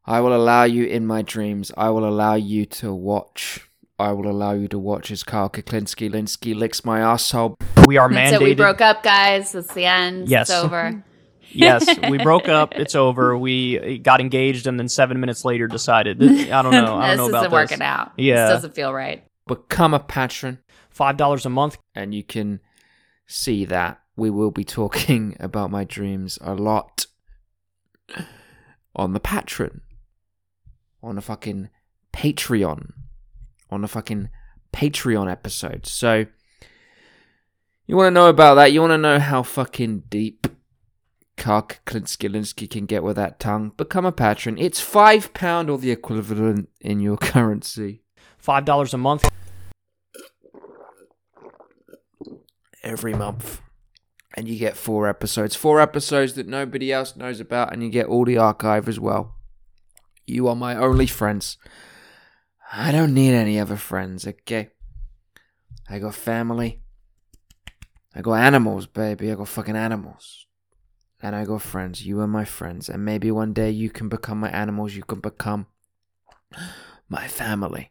I 0.04 0.20
will 0.20 0.35
allow 0.35 0.64
you 0.64 0.85
in 0.85 1.07
my 1.07 1.22
dreams. 1.22 1.72
I 1.76 1.90
will 1.90 2.07
allow 2.07 2.35
you 2.35 2.66
to 2.66 2.92
watch. 2.92 3.68
I 3.98 4.12
will 4.12 4.31
allow 4.31 4.52
you 4.52 4.68
to 4.68 4.78
watch 4.78 5.11
as 5.11 5.22
Kyle 5.22 5.48
Kulinski 5.50 6.11
Linsky 6.11 6.54
licks 6.54 6.85
my 6.85 7.00
asshole. 7.00 7.57
We 7.87 7.96
are 7.96 8.09
mandated. 8.09 8.38
So 8.38 8.44
we 8.44 8.54
broke 8.54 8.81
up, 8.81 9.02
guys. 9.02 9.54
It's 9.54 9.72
the 9.74 9.87
end. 9.87 10.28
Yes. 10.28 10.50
It's 10.50 10.59
over. 10.59 11.02
yes, 11.51 11.87
we 12.09 12.19
broke 12.19 12.49
up. 12.49 12.75
It's 12.75 12.95
over. 12.95 13.37
We 13.37 13.79
uh, 13.79 14.03
got 14.03 14.21
engaged, 14.21 14.67
and 14.67 14.79
then 14.79 14.89
seven 14.89 15.21
minutes 15.21 15.45
later 15.45 15.67
decided. 15.67 16.23
I 16.23 16.63
don't 16.63 16.73
know. 16.73 16.97
I 16.97 17.09
don't 17.09 17.17
this 17.17 17.19
know 17.19 17.29
about 17.29 17.43
isn't 17.45 17.53
working 17.53 17.83
out. 17.83 18.13
Yeah. 18.17 18.47
This 18.47 18.57
doesn't 18.57 18.75
feel 18.75 18.93
right. 18.93 19.25
Become 19.47 19.95
a 19.95 20.01
patron, 20.01 20.59
Five 20.91 21.17
dollars 21.17 21.47
a 21.47 21.51
month. 21.51 21.79
and 21.95 22.15
you 22.15 22.23
can 22.23 22.61
see 23.27 23.65
that 23.67 24.01
we 24.17 24.31
will 24.31 24.51
be 24.51 24.65
talking 24.65 25.37
about 25.41 25.71
my 25.71 25.85
dreams 25.85 26.39
a 26.43 26.55
lot 26.55 27.07
on 28.97 29.13
the 29.13 29.21
patron, 29.21 29.81
on 31.03 31.17
a 31.19 31.21
fucking 31.21 31.69
Patreon, 32.13 32.93
on 33.71 33.85
a 33.85 33.89
fucking 33.89 34.29
Patreon 34.73 35.31
episode. 35.31 35.87
So 35.87 36.27
you 37.87 37.97
want 37.97 38.09
to 38.09 38.11
know 38.11 38.29
about 38.29 38.57
that? 38.57 38.73
You 38.73 38.81
want 38.81 38.91
to 38.93 38.99
know 38.99 39.19
how 39.19 39.43
fucking 39.43 40.05
deep 40.09 40.47
Kark 41.38 41.79
Klinskilinski 41.87 42.68
can 42.68 42.85
get 42.87 43.03
with 43.03 43.16
that 43.16 43.38
tongue? 43.40 43.72
Become 43.77 44.05
a 44.05 44.12
patron. 44.12 44.59
It's 44.59 44.81
five 44.81 45.33
pound 45.33 45.70
or 45.70 45.79
the 45.79 45.90
equivalent 45.90 46.68
in 46.81 47.01
your 47.01 47.16
currency 47.33 48.03
Five 48.38 48.64
dollars 48.64 48.92
a 48.94 48.98
month. 48.98 49.29
every 52.83 53.12
month. 53.14 53.61
And 54.37 54.48
you 54.48 54.59
get 54.59 54.77
four 54.77 55.09
episodes. 55.09 55.57
Four 55.57 55.81
episodes 55.81 56.35
that 56.35 56.46
nobody 56.46 56.92
else 56.92 57.16
knows 57.16 57.40
about, 57.40 57.72
and 57.72 57.83
you 57.83 57.90
get 57.90 58.07
all 58.07 58.24
the 58.24 58.38
archive 58.38 58.88
as 58.88 59.01
well. 59.01 59.35
You 60.27 60.46
are 60.48 60.55
my 60.55 60.77
only 60.77 61.07
friends. 61.07 61.57
I 62.72 62.92
don't 62.92 63.14
need 63.14 63.33
any 63.33 63.59
other 63.59 63.77
friends, 63.77 64.27
okay? 64.27 64.70
I 65.88 65.98
got 65.98 66.14
family. 66.14 66.83
I 68.14 68.20
got 68.20 68.35
animals, 68.35 68.87
baby. 68.87 69.31
I 69.33 69.35
got 69.35 69.48
fucking 69.48 69.77
animals. 69.77 70.46
And 71.20 71.35
I 71.35 71.44
got 71.44 71.62
friends. 71.62 72.07
You 72.07 72.20
are 72.20 72.28
my 72.28 72.44
friends. 72.44 72.88
And 72.88 73.04
maybe 73.04 73.31
one 73.31 73.52
day 73.52 73.70
you 73.70 73.90
can 73.90 74.09
become 74.09 74.38
my 74.38 74.50
animals. 74.50 74.94
You 74.94 75.02
can 75.02 75.20
become 75.20 75.66
my 77.09 77.26
family. 77.26 77.90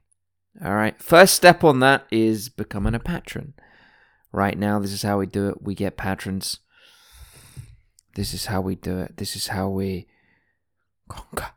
All 0.63 0.75
right. 0.75 1.01
First 1.01 1.35
step 1.35 1.63
on 1.63 1.79
that 1.81 2.05
is 2.09 2.49
becoming 2.49 2.95
a 2.95 2.99
patron. 2.99 3.53
Right 4.31 4.57
now, 4.57 4.79
this 4.79 4.91
is 4.91 5.03
how 5.03 5.19
we 5.19 5.25
do 5.25 5.49
it. 5.49 5.61
We 5.61 5.75
get 5.75 5.97
patrons. 5.97 6.59
This 8.15 8.33
is 8.33 8.45
how 8.45 8.61
we 8.61 8.75
do 8.75 8.97
it. 8.99 9.17
This 9.17 9.35
is 9.35 9.47
how 9.47 9.69
we 9.69 10.07
conquer. 11.07 11.51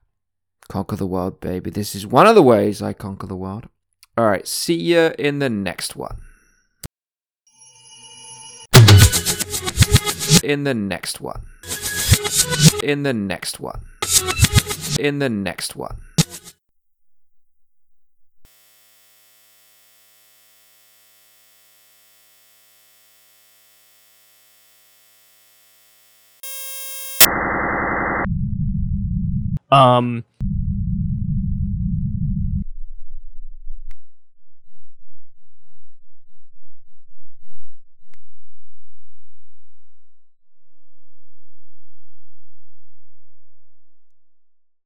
Conquer 0.68 0.96
the 0.96 1.06
world, 1.06 1.40
baby. 1.40 1.70
This 1.70 1.94
is 1.94 2.06
one 2.06 2.26
of 2.26 2.34
the 2.34 2.42
ways 2.42 2.82
I 2.82 2.92
conquer 2.92 3.26
the 3.26 3.36
world. 3.36 3.68
All 4.18 4.26
right. 4.26 4.46
See 4.46 4.74
you 4.74 5.12
in 5.18 5.38
the 5.38 5.50
next 5.50 5.96
one. 5.96 6.20
In 10.42 10.64
the 10.64 10.74
next 10.74 11.20
one. 11.20 11.42
In 12.82 13.02
the 13.02 13.12
next 13.12 13.60
one. 13.60 13.80
In 14.98 15.18
the 15.18 15.28
next 15.28 15.76
one. 15.76 15.96
Um, 29.72 30.24